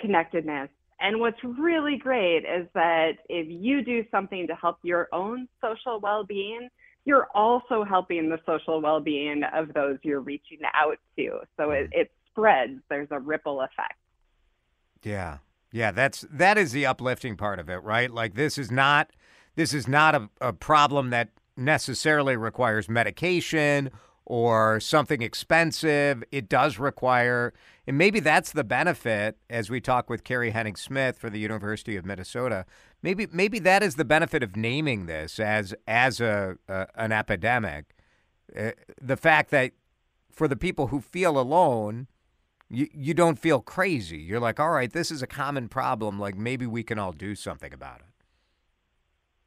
connectedness. 0.00 0.68
And 1.00 1.20
what's 1.20 1.42
really 1.42 1.96
great 1.96 2.44
is 2.44 2.66
that 2.74 3.12
if 3.28 3.46
you 3.48 3.84
do 3.84 4.04
something 4.10 4.46
to 4.46 4.54
help 4.54 4.78
your 4.82 5.08
own 5.12 5.48
social 5.60 6.00
well 6.00 6.24
being, 6.24 6.68
you're 7.04 7.28
also 7.34 7.82
helping 7.82 8.28
the 8.28 8.38
social 8.46 8.80
well 8.80 9.00
being 9.00 9.42
of 9.52 9.74
those 9.74 9.98
you're 10.02 10.20
reaching 10.20 10.60
out 10.74 10.98
to. 11.16 11.40
So 11.56 11.70
it, 11.70 11.90
it 11.92 12.12
spreads, 12.30 12.80
there's 12.88 13.08
a 13.10 13.18
ripple 13.18 13.60
effect. 13.60 13.98
Yeah. 15.02 15.38
Yeah, 15.72 15.90
that's 15.90 16.26
that 16.30 16.58
is 16.58 16.72
the 16.72 16.84
uplifting 16.84 17.36
part 17.36 17.58
of 17.58 17.70
it, 17.70 17.82
right? 17.82 18.10
Like 18.10 18.34
this 18.34 18.58
is 18.58 18.70
not 18.70 19.10
this 19.54 19.74
is 19.74 19.86
not 19.86 20.14
a, 20.14 20.28
a 20.40 20.52
problem 20.52 21.10
that 21.10 21.28
necessarily 21.56 22.36
requires 22.36 22.88
medication 22.88 23.90
or 24.24 24.80
something 24.80 25.22
expensive. 25.22 26.22
It 26.30 26.48
does 26.48 26.78
require 26.78 27.52
and 27.86 27.98
maybe 27.98 28.20
that's 28.20 28.52
the 28.52 28.64
benefit 28.64 29.38
as 29.50 29.68
we 29.68 29.80
talk 29.80 30.08
with 30.08 30.22
Carrie 30.22 30.50
Henning 30.50 30.76
Smith 30.76 31.18
for 31.18 31.28
the 31.28 31.40
University 31.40 31.96
of 31.96 32.06
Minnesota. 32.06 32.64
Maybe 33.02 33.26
maybe 33.32 33.58
that 33.60 33.82
is 33.82 33.96
the 33.96 34.04
benefit 34.04 34.42
of 34.42 34.56
naming 34.56 35.06
this 35.06 35.40
as 35.40 35.74
as 35.88 36.20
a, 36.20 36.56
a 36.68 36.86
an 36.94 37.10
epidemic. 37.10 37.96
Uh, 38.56 38.70
the 39.00 39.16
fact 39.16 39.50
that 39.50 39.72
for 40.30 40.46
the 40.46 40.56
people 40.56 40.88
who 40.88 41.00
feel 41.00 41.38
alone, 41.38 42.06
you 42.70 42.86
you 42.94 43.14
don't 43.14 43.38
feel 43.38 43.60
crazy. 43.60 44.18
You're 44.18 44.40
like, 44.40 44.60
all 44.60 44.70
right, 44.70 44.92
this 44.92 45.10
is 45.10 45.22
a 45.22 45.26
common 45.26 45.68
problem. 45.68 46.20
Like 46.20 46.36
maybe 46.36 46.66
we 46.66 46.84
can 46.84 47.00
all 47.00 47.12
do 47.12 47.34
something 47.34 47.72
about 47.72 48.00
it. 48.00 48.11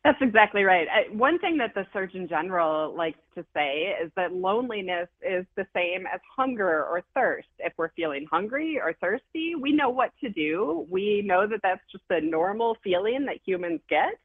That's 0.05 0.21
exactly 0.21 0.61
right. 0.61 0.87
One 1.11 1.39
thing 1.39 1.57
that 1.57 1.73
the 1.73 1.87
Surgeon 1.91 2.27
General 2.27 2.95
likes 2.95 3.17
to 3.33 3.43
say 3.55 3.95
is 4.03 4.11
that 4.15 4.33
loneliness 4.33 5.07
is 5.27 5.47
the 5.55 5.65
same 5.75 6.05
as 6.05 6.19
hunger 6.37 6.85
or 6.85 7.01
thirst. 7.15 7.47
If 7.57 7.73
we're 7.75 7.89
feeling 7.95 8.27
hungry 8.31 8.79
or 8.79 8.93
thirsty, 9.01 9.55
we 9.59 9.71
know 9.71 9.89
what 9.89 10.11
to 10.21 10.29
do. 10.29 10.85
We 10.91 11.23
know 11.25 11.47
that 11.47 11.61
that's 11.63 11.81
just 11.91 12.03
a 12.11 12.21
normal 12.21 12.77
feeling 12.83 13.25
that 13.25 13.37
humans 13.43 13.81
get, 13.89 14.19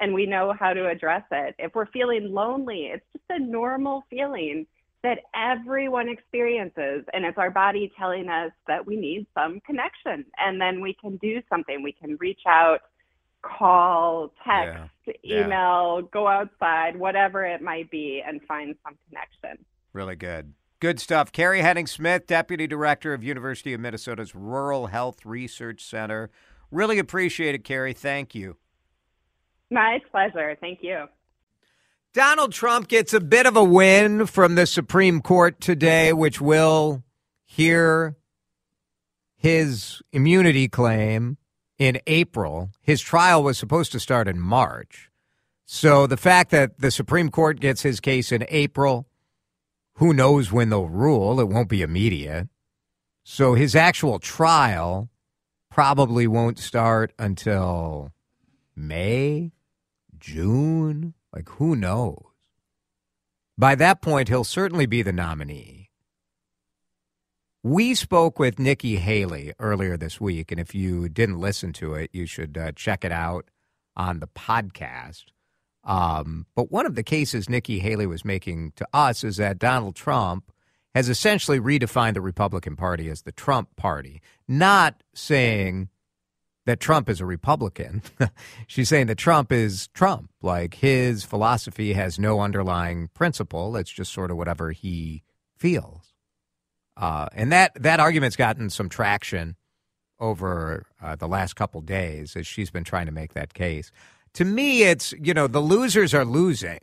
and 0.00 0.12
we 0.12 0.26
know 0.26 0.52
how 0.60 0.74
to 0.74 0.88
address 0.88 1.24
it. 1.30 1.54
If 1.58 1.74
we're 1.74 1.86
feeling 1.86 2.30
lonely, 2.30 2.90
it's 2.92 3.06
just 3.14 3.24
a 3.30 3.42
normal 3.42 4.04
feeling 4.10 4.66
that 5.02 5.20
everyone 5.34 6.10
experiences, 6.10 7.06
and 7.14 7.24
it's 7.24 7.38
our 7.38 7.50
body 7.50 7.90
telling 7.98 8.28
us 8.28 8.52
that 8.68 8.86
we 8.86 8.96
need 8.96 9.26
some 9.32 9.60
connection, 9.60 10.26
and 10.38 10.60
then 10.60 10.82
we 10.82 10.94
can 11.00 11.16
do 11.16 11.40
something. 11.48 11.82
We 11.82 11.92
can 11.92 12.18
reach 12.20 12.42
out 12.46 12.80
call, 13.42 14.32
text, 14.44 14.90
yeah. 15.06 15.44
email, 15.44 16.00
yeah. 16.00 16.08
go 16.12 16.26
outside, 16.26 16.96
whatever 16.96 17.44
it 17.44 17.60
might 17.60 17.90
be, 17.90 18.22
and 18.26 18.40
find 18.42 18.74
some 18.84 18.96
connection. 19.08 19.64
Really 19.92 20.16
good. 20.16 20.54
Good 20.80 20.98
stuff. 20.98 21.30
Carrie 21.30 21.60
Henning 21.60 21.86
Smith, 21.86 22.26
Deputy 22.26 22.66
Director 22.66 23.14
of 23.14 23.22
University 23.22 23.72
of 23.72 23.80
Minnesota's 23.80 24.34
Rural 24.34 24.88
Health 24.88 25.24
Research 25.24 25.84
Center. 25.84 26.30
Really 26.70 26.98
appreciate 26.98 27.54
it, 27.54 27.64
Carrie. 27.64 27.92
Thank 27.92 28.34
you. 28.34 28.56
My 29.70 30.00
pleasure. 30.10 30.56
Thank 30.60 30.80
you. 30.82 31.06
Donald 32.12 32.52
Trump 32.52 32.88
gets 32.88 33.14
a 33.14 33.20
bit 33.20 33.46
of 33.46 33.56
a 33.56 33.64
win 33.64 34.26
from 34.26 34.54
the 34.54 34.66
Supreme 34.66 35.22
Court 35.22 35.60
today, 35.60 36.12
which 36.12 36.40
will 36.40 37.02
hear 37.44 38.16
his 39.36 40.02
immunity 40.12 40.68
claim 40.68 41.38
in 41.78 42.00
April. 42.06 42.70
His 42.80 43.00
trial 43.00 43.42
was 43.42 43.58
supposed 43.58 43.92
to 43.92 44.00
start 44.00 44.28
in 44.28 44.38
March. 44.38 45.10
So 45.64 46.06
the 46.06 46.16
fact 46.16 46.50
that 46.50 46.78
the 46.78 46.90
Supreme 46.90 47.30
Court 47.30 47.60
gets 47.60 47.82
his 47.82 48.00
case 48.00 48.30
in 48.32 48.44
April, 48.48 49.06
who 49.94 50.12
knows 50.12 50.52
when 50.52 50.70
they'll 50.70 50.88
rule? 50.88 51.40
It 51.40 51.48
won't 51.48 51.68
be 51.68 51.82
immediate. 51.82 52.48
So 53.24 53.54
his 53.54 53.74
actual 53.74 54.18
trial 54.18 55.08
probably 55.70 56.26
won't 56.26 56.58
start 56.58 57.12
until 57.18 58.12
May, 58.76 59.52
June. 60.18 61.14
Like, 61.32 61.48
who 61.50 61.74
knows? 61.74 62.24
By 63.56 63.74
that 63.76 64.02
point, 64.02 64.28
he'll 64.28 64.44
certainly 64.44 64.86
be 64.86 65.02
the 65.02 65.12
nominee. 65.12 65.81
We 67.64 67.94
spoke 67.94 68.40
with 68.40 68.58
Nikki 68.58 68.96
Haley 68.96 69.52
earlier 69.60 69.96
this 69.96 70.20
week, 70.20 70.50
and 70.50 70.60
if 70.60 70.74
you 70.74 71.08
didn't 71.08 71.38
listen 71.38 71.72
to 71.74 71.94
it, 71.94 72.10
you 72.12 72.26
should 72.26 72.58
uh, 72.58 72.72
check 72.72 73.04
it 73.04 73.12
out 73.12 73.48
on 73.96 74.18
the 74.18 74.26
podcast. 74.26 75.26
Um, 75.84 76.46
but 76.56 76.72
one 76.72 76.86
of 76.86 76.96
the 76.96 77.04
cases 77.04 77.48
Nikki 77.48 77.78
Haley 77.78 78.06
was 78.06 78.24
making 78.24 78.72
to 78.76 78.88
us 78.92 79.22
is 79.22 79.36
that 79.36 79.60
Donald 79.60 79.94
Trump 79.94 80.50
has 80.92 81.08
essentially 81.08 81.60
redefined 81.60 82.14
the 82.14 82.20
Republican 82.20 82.74
Party 82.74 83.08
as 83.08 83.22
the 83.22 83.30
Trump 83.30 83.76
Party, 83.76 84.20
not 84.48 85.04
saying 85.14 85.88
that 86.66 86.80
Trump 86.80 87.08
is 87.08 87.20
a 87.20 87.26
Republican. 87.26 88.02
She's 88.66 88.88
saying 88.88 89.06
that 89.06 89.18
Trump 89.18 89.52
is 89.52 89.86
Trump. 89.94 90.30
Like 90.42 90.74
his 90.74 91.22
philosophy 91.22 91.92
has 91.92 92.18
no 92.18 92.40
underlying 92.40 93.08
principle. 93.14 93.76
It's 93.76 93.90
just 93.90 94.12
sort 94.12 94.32
of 94.32 94.36
whatever 94.36 94.72
he 94.72 95.22
feels. 95.56 96.01
Uh, 96.96 97.28
and 97.32 97.52
that, 97.52 97.72
that 97.82 98.00
argument's 98.00 98.36
gotten 98.36 98.70
some 98.70 98.88
traction 98.88 99.56
over 100.20 100.86
uh, 101.02 101.16
the 101.16 101.26
last 101.26 101.56
couple 101.56 101.80
days 101.80 102.36
as 102.36 102.46
she's 102.46 102.70
been 102.70 102.84
trying 102.84 103.06
to 103.06 103.12
make 103.12 103.34
that 103.34 103.54
case. 103.54 103.90
To 104.34 104.44
me, 104.44 104.84
it's, 104.84 105.12
you 105.20 105.34
know, 105.34 105.46
the 105.46 105.60
losers 105.60 106.14
are 106.14 106.24
losing, 106.24 106.78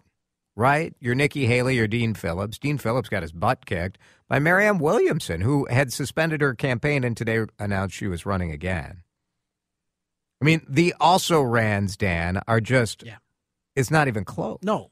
right? 0.55 0.93
You're 0.99 1.15
Nikki 1.15 1.45
Haley 1.45 1.79
or 1.79 1.87
Dean 1.87 2.13
Phillips. 2.13 2.59
Dean 2.59 2.77
Phillips 2.77 3.09
got 3.09 3.23
his 3.23 3.31
butt 3.31 3.65
kicked 3.65 3.97
by 4.27 4.39
Marianne 4.39 4.79
Williamson, 4.79 5.41
who 5.41 5.65
had 5.69 5.93
suspended 5.93 6.41
her 6.41 6.53
campaign 6.53 7.03
and 7.03 7.15
today 7.15 7.45
announced 7.57 7.95
she 7.95 8.07
was 8.07 8.25
running 8.25 8.51
again. 8.51 9.03
I 10.41 10.45
mean, 10.45 10.61
the 10.69 10.93
also 10.99 11.41
rans, 11.41 11.97
Dan, 11.97 12.41
are 12.47 12.61
just, 12.61 13.03
yeah. 13.05 13.17
it's 13.75 13.91
not 13.91 14.07
even 14.07 14.25
close. 14.25 14.59
No, 14.63 14.91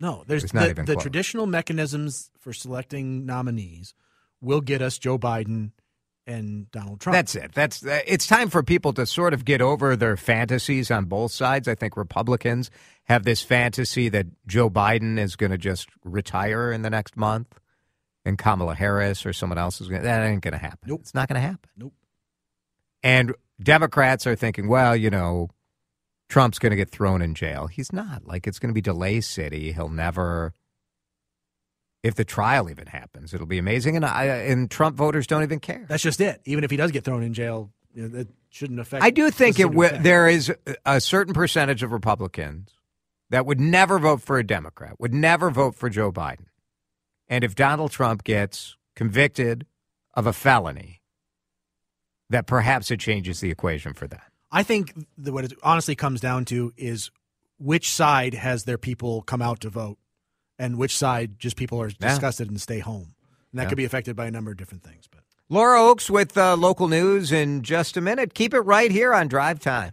no. 0.00 0.24
There's 0.26 0.44
the, 0.44 0.82
the 0.84 0.96
traditional 0.96 1.46
mechanisms 1.46 2.30
for 2.38 2.52
selecting 2.52 3.24
nominees 3.24 3.94
will 4.42 4.60
get 4.60 4.82
us 4.82 4.98
Joe 4.98 5.18
Biden 5.18 5.70
and 6.26 6.70
Donald 6.70 7.00
Trump. 7.00 7.14
That's 7.14 7.34
it. 7.34 7.52
That's 7.52 7.84
uh, 7.84 8.00
it's 8.06 8.26
time 8.26 8.48
for 8.48 8.62
people 8.62 8.92
to 8.94 9.06
sort 9.06 9.34
of 9.34 9.44
get 9.44 9.60
over 9.60 9.96
their 9.96 10.16
fantasies 10.16 10.90
on 10.90 11.06
both 11.06 11.32
sides. 11.32 11.68
I 11.68 11.74
think 11.74 11.96
Republicans 11.96 12.70
have 13.04 13.24
this 13.24 13.42
fantasy 13.42 14.08
that 14.10 14.26
Joe 14.46 14.70
Biden 14.70 15.18
is 15.18 15.36
going 15.36 15.50
to 15.50 15.58
just 15.58 15.88
retire 16.04 16.70
in 16.70 16.82
the 16.82 16.90
next 16.90 17.16
month, 17.16 17.58
and 18.24 18.38
Kamala 18.38 18.74
Harris 18.74 19.24
or 19.26 19.32
someone 19.32 19.58
else 19.58 19.80
is 19.80 19.88
going. 19.88 20.02
to 20.02 20.06
That 20.06 20.22
ain't 20.22 20.42
going 20.42 20.52
to 20.52 20.58
happen. 20.58 20.78
Nope. 20.86 21.00
It's 21.00 21.14
not 21.14 21.28
going 21.28 21.40
to 21.40 21.46
happen. 21.46 21.70
Nope. 21.76 21.94
And 23.02 23.34
Democrats 23.60 24.26
are 24.26 24.36
thinking, 24.36 24.68
well, 24.68 24.94
you 24.94 25.10
know, 25.10 25.48
Trump's 26.28 26.58
going 26.58 26.70
to 26.70 26.76
get 26.76 26.90
thrown 26.90 27.20
in 27.20 27.34
jail. 27.34 27.66
He's 27.66 27.92
not. 27.92 28.26
Like 28.26 28.46
it's 28.46 28.58
going 28.58 28.70
to 28.70 28.74
be 28.74 28.80
delay 28.80 29.20
city. 29.20 29.72
He'll 29.72 29.88
never 29.88 30.52
if 32.02 32.14
the 32.14 32.24
trial 32.24 32.68
even 32.68 32.86
happens. 32.86 33.32
It'll 33.32 33.46
be 33.46 33.58
amazing, 33.58 33.96
and 33.96 34.04
I, 34.04 34.24
and 34.24 34.70
Trump 34.70 34.96
voters 34.96 35.26
don't 35.26 35.42
even 35.42 35.60
care. 35.60 35.84
That's 35.88 36.02
just 36.02 36.20
it. 36.20 36.40
Even 36.44 36.64
if 36.64 36.70
he 36.70 36.76
does 36.76 36.90
get 36.90 37.04
thrown 37.04 37.22
in 37.22 37.32
jail, 37.32 37.70
you 37.94 38.02
know, 38.02 38.08
that 38.08 38.28
shouldn't 38.50 38.80
affect. 38.80 39.04
I 39.04 39.10
do 39.10 39.30
think 39.30 39.60
it 39.60 39.68
w- 39.68 39.96
there 39.98 40.28
is 40.28 40.52
a 40.84 41.00
certain 41.00 41.34
percentage 41.34 41.82
of 41.82 41.92
Republicans 41.92 42.70
that 43.30 43.46
would 43.46 43.60
never 43.60 43.98
vote 43.98 44.20
for 44.20 44.38
a 44.38 44.44
Democrat, 44.44 44.98
would 44.98 45.14
never 45.14 45.50
vote 45.50 45.74
for 45.74 45.88
Joe 45.88 46.12
Biden, 46.12 46.46
and 47.28 47.44
if 47.44 47.54
Donald 47.54 47.92
Trump 47.92 48.24
gets 48.24 48.76
convicted 48.96 49.66
of 50.14 50.26
a 50.26 50.32
felony, 50.32 51.00
that 52.30 52.46
perhaps 52.46 52.90
it 52.90 53.00
changes 53.00 53.40
the 53.40 53.50
equation 53.50 53.94
for 53.94 54.06
that. 54.08 54.24
I 54.50 54.62
think 54.62 54.92
that 55.18 55.32
what 55.32 55.44
it 55.44 55.54
honestly 55.62 55.94
comes 55.94 56.20
down 56.20 56.44
to 56.46 56.72
is 56.76 57.10
which 57.58 57.90
side 57.90 58.34
has 58.34 58.64
their 58.64 58.76
people 58.76 59.22
come 59.22 59.40
out 59.40 59.60
to 59.60 59.70
vote 59.70 59.98
and 60.62 60.78
which 60.78 60.96
side 60.96 61.40
just 61.40 61.56
people 61.56 61.82
are 61.82 61.88
disgusted 61.88 62.46
yeah. 62.46 62.52
and 62.52 62.60
stay 62.60 62.78
home. 62.78 63.14
And 63.50 63.58
that 63.58 63.64
yeah. 63.64 63.68
could 63.68 63.76
be 63.76 63.84
affected 63.84 64.14
by 64.14 64.26
a 64.26 64.30
number 64.30 64.52
of 64.52 64.56
different 64.56 64.84
things. 64.84 65.08
But 65.10 65.24
Laura 65.48 65.82
Oakes 65.82 66.08
with 66.08 66.38
uh, 66.38 66.56
local 66.56 66.86
news 66.86 67.32
in 67.32 67.62
just 67.62 67.96
a 67.96 68.00
minute. 68.00 68.32
Keep 68.32 68.54
it 68.54 68.60
right 68.60 68.90
here 68.90 69.12
on 69.12 69.26
Drive 69.26 69.58
Time. 69.58 69.92